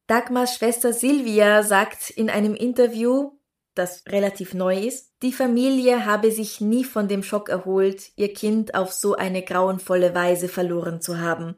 Dagmars 0.10 0.56
Schwester 0.56 0.92
Silvia 0.92 1.62
sagt 1.62 2.10
in 2.10 2.32
einem 2.32 2.56
Interview, 2.56 3.34
das 3.76 4.04
relativ 4.08 4.56
neu 4.56 4.76
ist, 4.76 5.14
die 5.22 5.32
Familie 5.32 6.04
habe 6.04 6.32
sich 6.32 6.62
nie 6.62 6.84
von 6.84 7.08
dem 7.08 7.22
Schock 7.22 7.48
erholt, 7.48 8.10
ihr 8.16 8.34
Kind 8.34 8.74
auf 8.74 8.92
so 8.92 9.14
eine 9.14 9.44
grauenvolle 9.44 10.16
Weise 10.16 10.48
verloren 10.48 11.00
zu 11.00 11.20
haben. 11.20 11.58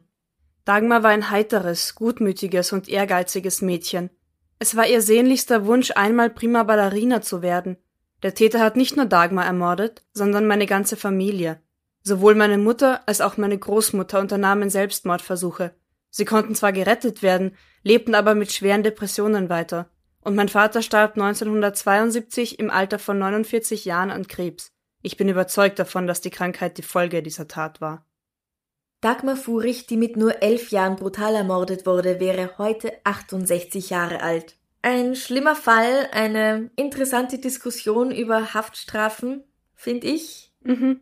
Dagmar 0.66 1.02
war 1.02 1.12
ein 1.12 1.30
heiteres, 1.30 1.94
gutmütiges 1.94 2.74
und 2.74 2.90
ehrgeiziges 2.90 3.62
Mädchen. 3.62 4.10
Es 4.58 4.76
war 4.76 4.86
ihr 4.86 5.00
sehnlichster 5.00 5.64
Wunsch, 5.64 5.92
einmal 5.92 6.28
prima 6.28 6.62
Ballerina 6.64 7.22
zu 7.22 7.40
werden. 7.40 7.78
Der 8.22 8.34
Täter 8.34 8.60
hat 8.60 8.76
nicht 8.76 8.98
nur 8.98 9.06
Dagmar 9.06 9.46
ermordet, 9.46 10.02
sondern 10.12 10.46
meine 10.46 10.66
ganze 10.66 10.98
Familie. 10.98 11.62
Sowohl 12.02 12.34
meine 12.34 12.58
Mutter 12.58 13.00
als 13.06 13.22
auch 13.22 13.38
meine 13.38 13.56
Großmutter 13.56 14.20
unternahmen 14.20 14.68
Selbstmordversuche. 14.68 15.74
Sie 16.10 16.26
konnten 16.26 16.54
zwar 16.54 16.74
gerettet 16.74 17.22
werden, 17.22 17.56
lebten 17.82 18.14
aber 18.14 18.34
mit 18.34 18.52
schweren 18.52 18.82
Depressionen 18.82 19.48
weiter. 19.48 19.90
Und 20.20 20.36
mein 20.36 20.48
Vater 20.48 20.82
starb 20.82 21.14
1972 21.14 22.58
im 22.58 22.70
Alter 22.70 22.98
von 22.98 23.18
49 23.18 23.84
Jahren 23.84 24.10
an 24.10 24.28
Krebs. 24.28 24.72
Ich 25.02 25.16
bin 25.16 25.28
überzeugt 25.28 25.78
davon, 25.78 26.06
dass 26.06 26.20
die 26.20 26.30
Krankheit 26.30 26.78
die 26.78 26.82
Folge 26.82 27.22
dieser 27.22 27.48
Tat 27.48 27.80
war. 27.80 28.06
Dagmar 29.00 29.34
Furich, 29.34 29.86
die 29.88 29.96
mit 29.96 30.16
nur 30.16 30.42
elf 30.42 30.70
Jahren 30.70 30.94
brutal 30.94 31.34
ermordet 31.34 31.86
wurde, 31.86 32.20
wäre 32.20 32.56
heute 32.56 32.92
68 33.02 33.90
Jahre 33.90 34.22
alt. 34.22 34.56
Ein 34.80 35.16
schlimmer 35.16 35.56
Fall, 35.56 36.08
eine 36.12 36.70
interessante 36.76 37.38
Diskussion 37.38 38.12
über 38.12 38.54
Haftstrafen, 38.54 39.44
finde 39.74 40.06
ich, 40.06 40.52
Mhm. 40.62 41.00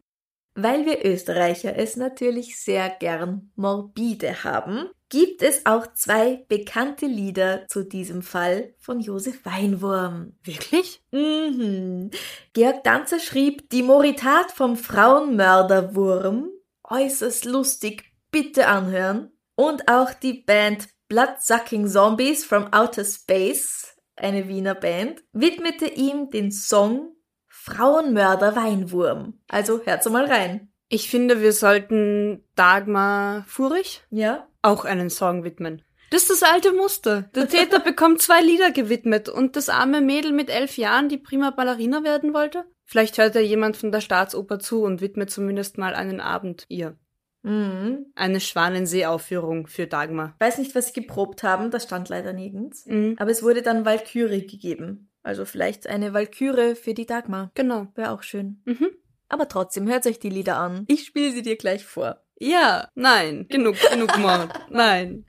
weil 0.54 0.86
wir 0.86 1.04
Österreicher 1.04 1.76
es 1.76 1.96
natürlich 1.96 2.58
sehr 2.58 2.88
gern 2.88 3.50
morbide 3.54 4.44
haben, 4.44 4.88
gibt 5.10 5.42
es 5.42 5.66
auch 5.66 5.92
zwei 5.92 6.46
bekannte 6.48 7.06
Lieder 7.06 7.66
zu 7.68 7.84
diesem 7.84 8.22
Fall 8.22 8.74
von 8.78 9.00
Josef 9.00 9.44
Weinwurm. 9.44 10.32
Wirklich? 10.42 11.02
Mhm. 11.10 12.10
Georg 12.54 12.82
Danzer 12.84 13.18
schrieb 13.18 13.68
Die 13.70 13.82
Moritat 13.82 14.52
vom 14.52 14.76
Frauenmörderwurm. 14.76 16.48
Äußerst 16.84 17.44
lustig, 17.44 18.04
bitte 18.30 18.68
anhören. 18.68 19.32
Und 19.56 19.88
auch 19.88 20.14
die 20.14 20.42
Band 20.44 20.88
Bloodsucking 21.08 21.88
Zombies 21.88 22.44
from 22.44 22.72
Outer 22.72 23.04
Space, 23.04 23.96
eine 24.16 24.48
Wiener 24.48 24.76
Band, 24.76 25.22
widmete 25.32 25.86
ihm 25.86 26.30
den 26.30 26.52
Song 26.52 27.16
Frauenmörder 27.48 28.54
Weinwurm. 28.54 29.40
Also 29.48 29.84
hört's 29.84 30.08
mal 30.08 30.24
rein. 30.24 30.72
Ich 30.88 31.10
finde, 31.10 31.40
wir 31.40 31.52
sollten 31.52 32.44
Dagmar 32.54 33.44
Furich 33.46 34.02
Ja? 34.10 34.46
Auch 34.62 34.84
einen 34.84 35.10
Song 35.10 35.44
widmen. 35.44 35.82
Das 36.10 36.22
ist 36.22 36.30
das 36.30 36.42
alte 36.42 36.72
Muster. 36.72 37.30
Der 37.34 37.48
Täter 37.48 37.80
bekommt 37.80 38.20
zwei 38.20 38.40
Lieder 38.40 38.72
gewidmet 38.72 39.28
und 39.28 39.56
das 39.56 39.68
arme 39.68 40.00
Mädel 40.00 40.32
mit 40.32 40.50
elf 40.50 40.76
Jahren, 40.76 41.08
die 41.08 41.18
prima 41.18 41.50
Ballerina 41.50 42.02
werden 42.02 42.34
wollte? 42.34 42.64
Vielleicht 42.84 43.18
hört 43.18 43.36
ja 43.36 43.40
jemand 43.40 43.76
von 43.76 43.92
der 43.92 44.00
Staatsoper 44.00 44.58
zu 44.58 44.82
und 44.82 45.00
widmet 45.00 45.30
zumindest 45.30 45.78
mal 45.78 45.94
einen 45.94 46.20
Abend 46.20 46.66
ihr. 46.68 46.98
Mhm. 47.42 48.06
Eine 48.14 48.40
Schwanensee-Aufführung 48.40 49.66
für 49.66 49.86
Dagmar. 49.86 50.34
Weiß 50.40 50.58
nicht, 50.58 50.74
was 50.74 50.88
sie 50.88 51.00
geprobt 51.00 51.42
haben, 51.42 51.70
das 51.70 51.84
stand 51.84 52.08
leider 52.08 52.32
nirgends. 52.32 52.86
Mhm. 52.86 53.14
Aber 53.18 53.30
es 53.30 53.42
wurde 53.42 53.62
dann 53.62 53.84
Walküre 53.84 54.42
gegeben. 54.42 55.10
Also 55.22 55.44
vielleicht 55.44 55.86
eine 55.86 56.12
Walküre 56.12 56.74
für 56.74 56.94
die 56.94 57.06
Dagmar. 57.06 57.50
Genau. 57.54 57.88
Wäre 57.94 58.10
auch 58.10 58.22
schön. 58.22 58.62
Mhm. 58.64 58.90
Aber 59.28 59.48
trotzdem, 59.48 59.88
hört 59.88 60.06
euch 60.06 60.18
die 60.18 60.30
Lieder 60.30 60.56
an. 60.56 60.84
Ich 60.88 61.06
spiele 61.06 61.30
sie 61.30 61.42
dir 61.42 61.56
gleich 61.56 61.84
vor. 61.84 62.20
Ja, 62.40 62.88
nein, 62.94 63.46
genug, 63.48 63.76
genug 63.92 64.16
Mord. 64.18 64.48
Nein. 64.70 65.26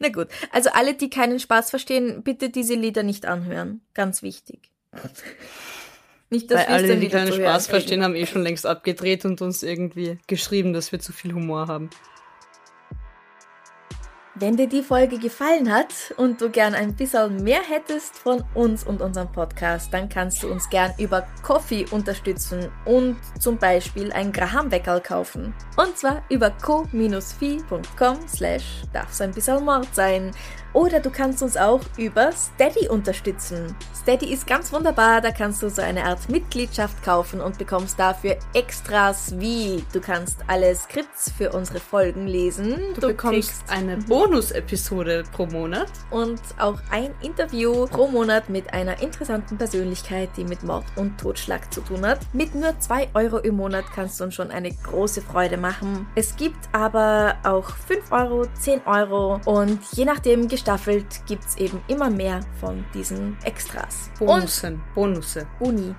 Na 0.00 0.08
gut, 0.08 0.26
also 0.50 0.70
alle, 0.70 0.94
die 0.94 1.08
keinen 1.08 1.38
Spaß 1.38 1.70
verstehen, 1.70 2.24
bitte 2.24 2.50
diese 2.50 2.74
Lieder 2.74 3.04
nicht 3.04 3.26
anhören. 3.26 3.80
Ganz 3.94 4.22
wichtig. 4.22 4.72
Nicht, 6.28 6.50
dass 6.50 6.62
Weil 6.62 6.66
wir 6.66 6.76
es 6.76 6.82
alle, 6.90 6.96
die 6.96 7.08
keinen 7.08 7.32
Spaß 7.32 7.68
verstehen, 7.68 8.02
haben 8.02 8.16
eh 8.16 8.26
schon 8.26 8.42
längst 8.42 8.66
abgedreht 8.66 9.24
und 9.24 9.40
uns 9.40 9.62
irgendwie 9.62 10.18
geschrieben, 10.26 10.72
dass 10.72 10.90
wir 10.90 10.98
zu 10.98 11.12
viel 11.12 11.32
Humor 11.32 11.68
haben. 11.68 11.90
Wenn 14.38 14.54
dir 14.54 14.68
die 14.68 14.82
Folge 14.82 15.18
gefallen 15.18 15.72
hat 15.72 16.12
und 16.18 16.42
du 16.42 16.50
gern 16.50 16.74
ein 16.74 16.94
bisschen 16.94 17.42
mehr 17.42 17.62
hättest 17.66 18.18
von 18.18 18.44
uns 18.52 18.84
und 18.84 19.00
unserem 19.00 19.32
Podcast, 19.32 19.94
dann 19.94 20.10
kannst 20.10 20.42
du 20.42 20.50
uns 20.52 20.68
gern 20.68 20.92
über 20.98 21.26
Coffee 21.42 21.86
unterstützen 21.90 22.70
und 22.84 23.16
zum 23.40 23.56
Beispiel 23.56 24.12
ein 24.12 24.32
Graham-Weckerl 24.32 25.00
kaufen. 25.00 25.54
Und 25.78 25.96
zwar 25.96 26.22
über 26.28 26.50
co-fi.com 26.50 28.28
slash 28.28 28.82
darf's 28.92 29.22
ein 29.22 29.30
bisschen 29.30 29.64
Mord 29.64 29.88
sein. 29.94 30.32
Oder 30.76 31.00
du 31.00 31.08
kannst 31.08 31.42
uns 31.42 31.56
auch 31.56 31.80
über 31.96 32.30
Steady 32.32 32.86
unterstützen. 32.88 33.74
Steady 33.94 34.30
ist 34.30 34.46
ganz 34.46 34.70
wunderbar, 34.74 35.22
da 35.22 35.30
kannst 35.30 35.62
du 35.62 35.70
so 35.70 35.80
eine 35.80 36.04
Art 36.04 36.28
Mitgliedschaft 36.28 37.02
kaufen 37.02 37.40
und 37.40 37.56
bekommst 37.56 37.98
dafür 37.98 38.36
Extras 38.52 39.34
wie 39.38 39.82
du 39.94 40.00
kannst 40.02 40.40
alle 40.48 40.74
Skripts 40.74 41.32
für 41.32 41.52
unsere 41.52 41.80
Folgen 41.80 42.26
lesen. 42.26 42.76
Du, 42.94 43.00
du 43.00 43.06
bekommst 43.08 43.64
eine 43.68 43.96
Bonus-Episode 43.96 45.24
pro 45.32 45.46
Monat. 45.46 45.88
Und 46.10 46.42
auch 46.58 46.78
ein 46.90 47.14
Interview 47.22 47.86
pro 47.86 48.06
Monat 48.08 48.50
mit 48.50 48.74
einer 48.74 49.00
interessanten 49.00 49.56
Persönlichkeit, 49.56 50.28
die 50.36 50.44
mit 50.44 50.62
Mord 50.62 50.84
und 50.96 51.18
Totschlag 51.18 51.72
zu 51.72 51.80
tun 51.80 52.04
hat. 52.04 52.20
Mit 52.34 52.54
nur 52.54 52.78
2 52.78 53.08
Euro 53.14 53.38
im 53.38 53.56
Monat 53.56 53.86
kannst 53.94 54.20
du 54.20 54.24
uns 54.24 54.34
schon 54.34 54.50
eine 54.50 54.72
große 54.72 55.22
Freude 55.22 55.56
machen. 55.56 56.06
Es 56.16 56.36
gibt 56.36 56.68
aber 56.72 57.36
auch 57.44 57.70
5 57.70 58.12
Euro, 58.12 58.46
10 58.60 58.82
Euro 58.84 59.40
und 59.46 59.80
je 59.92 60.04
nachdem 60.04 60.48
gestaffelt 60.66 61.22
gibt 61.26 61.44
es 61.44 61.56
eben 61.58 61.80
immer 61.86 62.10
mehr 62.10 62.40
von 62.58 62.84
diesen 62.92 63.38
Extras. 63.44 64.10
Bonussen. 64.18 64.82
Bonusse. 64.96 65.46
Uni. 65.60 65.94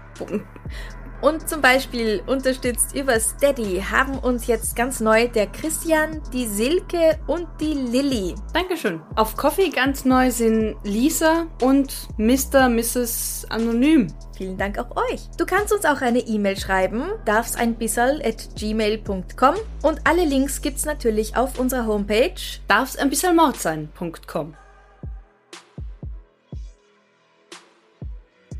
Und 1.22 1.49
zum 1.49 1.61
Beispiel 1.61 2.22
unterstützt 2.28 2.95
über 2.95 3.20
Steady 3.20 3.84
haben 3.89 4.20
uns 4.20 4.47
jetzt 4.47 4.76
ganz 4.76 4.99
neu 4.99 5.28
der 5.28 5.47
Christian, 5.47 6.22
die 6.32 6.45
Silke 6.45 7.18
und 7.26 7.47
die 7.59 7.74
Lilly. 7.74 8.36
Dankeschön. 8.53 9.01
Auf 9.15 9.36
Coffee 9.36 9.70
ganz 9.70 10.05
neu 10.05 10.30
sind 10.32 10.76
Lisa 10.84 11.47
und 11.61 12.07
Mr. 12.18 12.70
Mrs. 12.70 13.47
Anonym. 13.49 14.07
Vielen 14.38 14.57
Dank 14.57 14.78
auch 14.78 14.95
euch. 14.95 15.22
Du 15.38 15.45
kannst 15.45 15.74
uns 15.74 15.86
auch 15.86 16.01
eine 16.01 16.20
E-Mail 16.20 16.57
schreiben, 16.57 17.03
darf's 17.26 17.55
ein 17.55 17.76
bisserl 17.76 18.22
at 18.24 18.49
gmail.com 18.55 19.55
und 19.82 20.01
alle 20.03 20.26
Links 20.26 20.61
gibt's 20.61 20.86
natürlich 20.86 21.36
auf 21.36 21.59
unserer 21.59 21.88
Homepage 21.88 22.36
darf's 22.68 22.97
ein 22.97 23.09
bisschen 23.09 23.36
Mord 23.36 23.57
sein.com. 23.57 24.53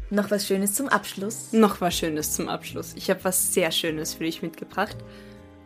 Noch 0.10 0.32
was 0.32 0.48
Schönes 0.48 0.74
zum 0.74 0.88
Abschluss? 0.88 1.52
Noch 1.52 1.82
was 1.82 1.96
Schönes 1.96 2.34
zum 2.34 2.48
Abschluss. 2.48 2.94
Ich 2.96 3.10
habe 3.10 3.24
was 3.24 3.54
sehr 3.54 3.72
Schönes 3.72 4.14
für 4.14 4.24
dich 4.24 4.42
mitgebracht. 4.42 4.96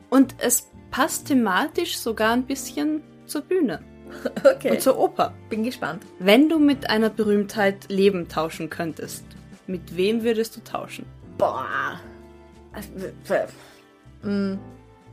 Und 0.10 0.36
es 0.40 0.68
passt 0.90 1.28
thematisch 1.28 1.98
sogar 1.98 2.34
ein 2.34 2.46
bisschen 2.46 3.04
zur 3.26 3.42
Bühne. 3.42 3.84
Okay. 4.44 4.72
Und 4.72 4.82
zur 4.82 5.00
Oper. 5.00 5.34
Bin 5.50 5.64
gespannt. 5.64 6.04
Wenn 6.20 6.50
du 6.50 6.60
mit 6.60 6.90
einer 6.90 7.10
Berühmtheit 7.10 7.90
Leben 7.90 8.28
tauschen 8.28 8.70
könntest, 8.70 9.24
mit 9.68 9.96
wem 9.96 10.24
würdest 10.24 10.58
du 10.58 10.62
tauschen? 10.62 11.06
Boah. 11.38 12.02
Hm. 14.22 14.60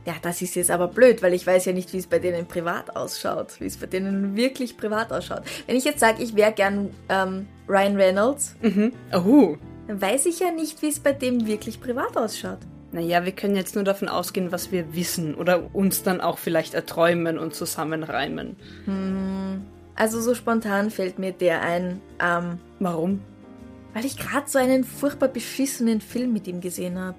Ja, 0.05 0.15
das 0.21 0.41
ist 0.41 0.55
jetzt 0.55 0.71
aber 0.71 0.87
blöd, 0.87 1.21
weil 1.21 1.33
ich 1.33 1.45
weiß 1.45 1.65
ja 1.65 1.73
nicht, 1.73 1.93
wie 1.93 1.97
es 1.97 2.07
bei 2.07 2.19
denen 2.19 2.47
privat 2.47 2.95
ausschaut, 2.95 3.59
wie 3.59 3.65
es 3.65 3.77
bei 3.77 3.85
denen 3.85 4.35
wirklich 4.35 4.77
privat 4.77 5.11
ausschaut. 5.11 5.43
Wenn 5.67 5.75
ich 5.75 5.83
jetzt 5.83 5.99
sage, 5.99 6.23
ich 6.23 6.35
wäre 6.35 6.51
gern 6.51 6.89
ähm, 7.09 7.47
Ryan 7.67 7.95
Reynolds, 7.95 8.55
mhm. 8.61 8.93
oh. 9.13 9.57
dann 9.87 10.01
weiß 10.01 10.25
ich 10.25 10.39
ja 10.39 10.51
nicht, 10.51 10.81
wie 10.81 10.87
es 10.87 10.99
bei 10.99 11.11
dem 11.11 11.45
wirklich 11.45 11.81
privat 11.81 12.15
ausschaut. 12.17 12.59
Naja, 12.91 13.23
wir 13.23 13.33
können 13.33 13.55
jetzt 13.55 13.75
nur 13.75 13.83
davon 13.83 14.07
ausgehen, 14.07 14.51
was 14.51 14.71
wir 14.71 14.95
wissen 14.95 15.35
oder 15.35 15.75
uns 15.75 16.01
dann 16.01 16.21
auch 16.21 16.39
vielleicht 16.39 16.73
erträumen 16.73 17.37
und 17.37 17.53
zusammenreimen. 17.53 18.55
Hm, 18.85 19.61
also 19.95 20.21
so 20.21 20.33
spontan 20.33 20.89
fällt 20.89 21.19
mir 21.19 21.31
der 21.33 21.61
ein. 21.61 22.01
Ähm, 22.19 22.57
Warum? 22.79 23.21
Weil 23.93 24.05
ich 24.05 24.17
gerade 24.17 24.49
so 24.49 24.57
einen 24.57 24.83
furchtbar 24.83 25.29
beschissenen 25.29 26.01
Film 26.01 26.33
mit 26.33 26.47
ihm 26.47 26.61
gesehen 26.61 26.97
habe. 26.97 27.17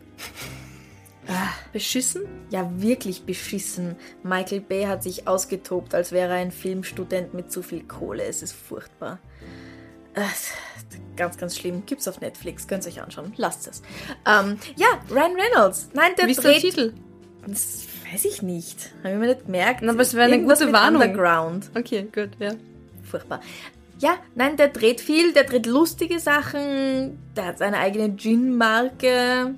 Beschissen? 1.72 2.22
Ja, 2.50 2.70
wirklich 2.76 3.24
beschissen. 3.24 3.96
Michael 4.22 4.60
Bay 4.60 4.84
hat 4.84 5.02
sich 5.02 5.28
ausgetobt, 5.28 5.94
als 5.94 6.12
wäre 6.12 6.32
er 6.32 6.40
ein 6.40 6.50
Filmstudent 6.50 7.34
mit 7.34 7.52
zu 7.52 7.62
viel 7.62 7.82
Kohle. 7.84 8.24
Es 8.24 8.42
ist 8.42 8.52
furchtbar. 8.52 9.18
Ganz, 11.16 11.36
ganz 11.36 11.56
schlimm. 11.56 11.84
Gibt's 11.86 12.08
auf 12.08 12.20
Netflix. 12.20 12.66
Könnt 12.66 12.84
ihr 12.84 12.92
euch 12.92 13.02
anschauen. 13.02 13.32
Lasst 13.36 13.68
es. 13.68 13.82
Ähm, 14.26 14.58
ja, 14.76 14.86
Ryan 15.10 15.36
Reynolds. 15.36 15.90
Nein, 15.92 16.12
der 16.18 16.26
Wie 16.26 16.32
ist 16.32 16.42
der 16.42 16.58
Titel? 16.58 16.94
Das 17.46 17.86
weiß 18.10 18.24
ich 18.24 18.42
nicht. 18.42 18.90
Habe 19.02 19.14
ich 19.14 19.20
mir 19.20 19.26
nicht 19.28 19.46
gemerkt. 19.46 19.80
Na, 19.82 19.92
aber 19.92 20.02
es 20.02 20.14
wäre 20.14 20.32
eine 20.32 20.42
gute 20.42 20.72
Warnung. 20.72 21.02
Underground. 21.02 21.70
Okay, 21.76 22.08
gut, 22.12 22.30
ja. 22.38 22.52
Furchtbar. 23.04 23.40
Ja, 23.98 24.16
nein, 24.34 24.56
der 24.56 24.68
dreht 24.68 25.00
viel, 25.00 25.32
der 25.34 25.44
dreht 25.44 25.66
lustige 25.66 26.20
Sachen, 26.20 27.18
der 27.36 27.44
hat 27.44 27.58
seine 27.58 27.78
eigene 27.78 28.16
Gin-Marke. 28.16 29.54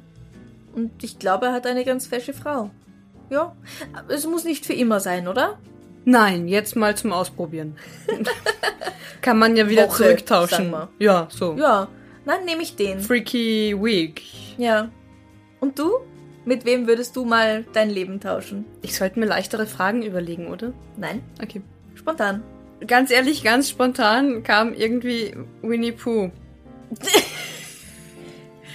Und 0.75 1.03
ich 1.03 1.19
glaube, 1.19 1.47
er 1.47 1.53
hat 1.53 1.67
eine 1.67 1.85
ganz 1.85 2.07
fesche 2.07 2.33
Frau. 2.33 2.71
Ja, 3.31 3.57
aber 3.93 4.13
es 4.13 4.27
muss 4.27 4.45
nicht 4.45 4.67
für 4.67 4.75
immer 4.75 5.01
sein, 5.01 5.29
oder? 5.29 5.59
Nein, 6.05 6.49
jetzt 6.49 6.77
mal 6.77 6.97
zum 6.97 7.13
Ausprobieren. 7.13 7.77
Kann 9.23 9.39
man 9.39 9.57
ja 9.57 9.69
wieder 9.69 9.89
Woche, 9.89 10.05
zurücktauschen. 10.05 10.75
Ja, 10.99 11.29
so. 11.31 11.55
Ja, 11.57 11.89
dann 12.27 12.45
nehme 12.45 12.63
ich 12.63 12.77
den. 12.77 13.01
Freaky 13.01 13.77
Week. 13.81 14.23
Ja. 14.59 14.91
Und 15.61 15.79
du? 15.79 15.93
Mit 16.45 16.65
wem 16.65 16.89
würdest 16.89 17.15
du 17.15 17.25
mal 17.25 17.65
dein 17.73 17.89
Leben 17.89 18.19
tauschen? 18.19 18.65
Ich 18.83 18.97
sollte 18.97 19.21
mir 19.21 19.27
leichtere 19.27 19.67
Fragen 19.67 20.03
überlegen, 20.03 20.49
oder? 20.49 20.73
Nein. 20.97 21.23
Okay. 21.41 21.63
Spontan. 21.95 22.43
Ganz 22.87 23.13
ehrlich, 23.13 23.45
ganz 23.45 23.71
spontan 23.71 24.43
kam 24.43 24.75
irgendwie 24.75 25.37
Winnie 25.63 25.93
Pooh. 25.93 26.33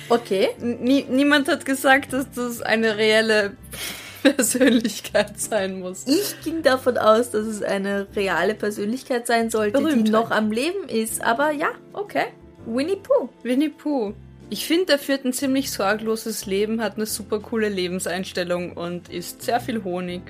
Okay. 0.09 0.49
Nie, 0.59 1.05
niemand 1.09 1.47
hat 1.47 1.65
gesagt, 1.65 2.13
dass 2.13 2.31
das 2.31 2.61
eine 2.61 2.97
reelle 2.97 3.57
Persönlichkeit 4.23 5.39
sein 5.39 5.79
muss. 5.79 6.05
Ich 6.07 6.35
ging 6.43 6.63
davon 6.63 6.97
aus, 6.97 7.31
dass 7.31 7.45
es 7.45 7.61
eine 7.61 8.07
reale 8.15 8.55
Persönlichkeit 8.55 9.27
sein 9.27 9.49
sollte, 9.49 9.79
Berühmtheit. 9.79 10.07
die 10.07 10.11
noch 10.11 10.31
am 10.31 10.51
Leben 10.51 10.87
ist. 10.89 11.21
Aber 11.23 11.51
ja, 11.51 11.69
okay. 11.93 12.25
Winnie 12.65 12.97
Pooh. 12.97 13.29
Winnie 13.43 13.69
Pooh. 13.69 14.13
Ich 14.49 14.65
finde, 14.65 14.93
er 14.93 14.99
führt 14.99 15.25
ein 15.25 15.33
ziemlich 15.33 15.71
sorgloses 15.71 16.45
Leben, 16.45 16.81
hat 16.81 16.95
eine 16.95 17.05
super 17.05 17.39
coole 17.39 17.67
Lebenseinstellung 17.67 18.73
und 18.73 19.09
isst 19.09 19.41
sehr 19.41 19.59
viel 19.59 19.83
Honig. 19.83 20.21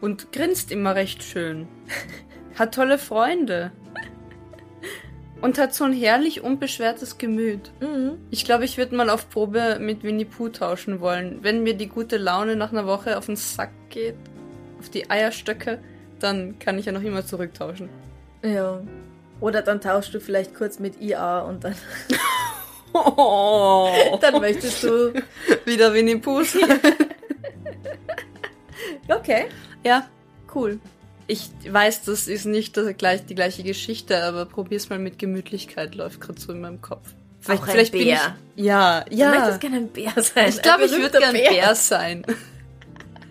Und 0.00 0.32
grinst 0.32 0.70
immer 0.72 0.94
recht 0.94 1.22
schön. 1.22 1.68
Hat 2.58 2.74
tolle 2.74 2.98
Freunde. 2.98 3.70
Und 5.42 5.58
hat 5.58 5.74
so 5.74 5.84
ein 5.84 5.92
herrlich 5.92 6.42
unbeschwertes 6.42 7.18
Gemüt. 7.18 7.70
Mhm. 7.80 8.12
Ich 8.30 8.44
glaube, 8.44 8.64
ich 8.64 8.78
würde 8.78 8.94
mal 8.94 9.10
auf 9.10 9.28
Probe 9.28 9.78
mit 9.80 10.02
Winnie 10.04 10.24
Pooh 10.24 10.48
tauschen 10.48 11.00
wollen. 11.00 11.40
Wenn 11.42 11.62
mir 11.62 11.74
die 11.74 11.88
gute 11.88 12.16
Laune 12.16 12.56
nach 12.56 12.70
einer 12.72 12.86
Woche 12.86 13.18
auf 13.18 13.26
den 13.26 13.36
Sack 13.36 13.70
geht, 13.90 14.14
auf 14.78 14.88
die 14.88 15.10
Eierstöcke, 15.10 15.80
dann 16.20 16.58
kann 16.60 16.78
ich 16.78 16.86
ja 16.86 16.92
noch 16.92 17.02
immer 17.02 17.26
zurücktauschen. 17.26 17.88
Ja. 18.44 18.80
Oder 19.40 19.62
dann 19.62 19.80
tauschst 19.80 20.14
du 20.14 20.20
vielleicht 20.20 20.54
kurz 20.54 20.78
mit 20.78 21.00
IA 21.00 21.40
und 21.40 21.64
dann, 21.64 21.74
Oh, 22.94 24.16
dann 24.20 24.40
möchtest 24.40 24.84
du. 24.84 25.12
wieder 25.64 25.92
Winnie 25.92 26.16
Pooh 26.16 26.42
sein. 26.44 26.62
Okay, 29.08 29.46
Ja, 29.84 30.06
cool. 30.54 30.78
Ich 31.26 31.50
weiß, 31.68 32.04
das 32.04 32.28
ist 32.28 32.46
nicht 32.46 32.76
das 32.76 32.96
gleich, 32.96 33.26
die 33.26 33.34
gleiche 33.34 33.62
Geschichte, 33.62 34.22
aber 34.22 34.46
probier's 34.46 34.88
mal 34.88 34.98
mit 34.98 35.18
Gemütlichkeit, 35.18 35.94
läuft 35.94 36.20
gerade 36.20 36.40
so 36.40 36.52
in 36.52 36.60
meinem 36.60 36.80
Kopf. 36.80 37.14
Auch 37.48 37.66
ein 37.66 37.90
Bär. 37.90 38.36
ich. 38.54 38.64
Ja, 38.64 39.04
Du 39.08 39.16
ja. 39.16 39.30
möchtest 39.30 39.60
gerne 39.60 39.76
ein 39.76 39.88
Bär 39.88 40.12
sein. 40.16 40.48
Ich 40.48 40.62
glaube, 40.62 40.84
ein 40.84 40.86
ich 40.86 40.92
würde 40.92 41.10
berühmter 41.18 41.32
gern 41.32 41.54
Bär 41.54 41.74
sein. 41.74 42.24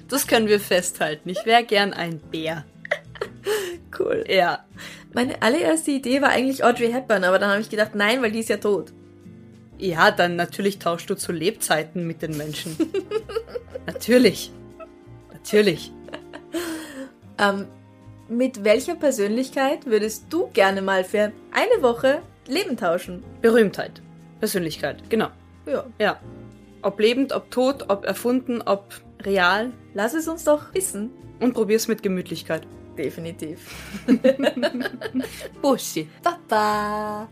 Das 0.10 0.28
können 0.28 0.48
wir 0.48 0.60
festhalten. 0.60 1.30
Ich 1.30 1.46
wäre 1.46 1.64
gern 1.64 1.94
ein 1.94 2.20
Bär. 2.20 2.66
Cool. 3.98 4.24
Ja. 4.28 4.66
Meine 5.14 5.42
allererste 5.42 5.92
Idee 5.92 6.22
war 6.22 6.30
eigentlich 6.30 6.64
Audrey 6.64 6.92
Hepburn, 6.92 7.26
aber 7.26 7.40
dann 7.40 7.50
habe 7.52 7.62
ich 7.62 7.70
gedacht, 7.70 7.94
nein, 7.94 8.22
weil 8.22 8.32
die 8.32 8.40
ist 8.40 8.48
ja 8.48 8.56
tot. 8.58 8.94
Ja, 9.78 10.12
dann 10.12 10.38
natürlich 10.38 10.80
tauschst 10.80 11.10
du 11.10 11.16
zu 11.16 11.34
Lebzeiten 11.34 12.08
mit 12.08 12.22
den 12.22 12.38
Menschen. 12.38 12.78
natürlich. 13.86 14.52
Natürlich. 15.34 15.92
Ähm, 17.38 17.68
mit 18.32 18.64
welcher 18.64 18.96
Persönlichkeit 18.96 19.86
würdest 19.86 20.26
du 20.30 20.48
gerne 20.54 20.82
mal 20.82 21.04
für 21.04 21.34
eine 21.52 21.84
Woche 21.84 22.22
Leben 22.48 22.78
tauschen? 22.78 23.24
Berühmtheit. 23.42 24.02
Persönlichkeit. 24.40 25.04
Genau. 25.10 25.28
Ja. 25.66 25.86
Ja. 26.00 26.20
Ob 26.82 27.00
lebend, 27.00 27.34
ob 27.34 27.52
tot, 27.52 27.86
ob 27.90 28.06
erfunden, 28.06 28.62
ob 28.62 29.02
real. 29.24 29.72
Lass 29.94 30.14
es 30.14 30.28
uns 30.28 30.46
doch 30.46 30.74
wissen. 30.74 31.12
Und 31.40 31.54
probier's 31.54 31.88
mit 31.88 32.02
Gemütlichkeit. 32.02 32.66
Definitiv. 32.98 33.60
Bussi. 35.62 36.08
Baba. 36.24 37.30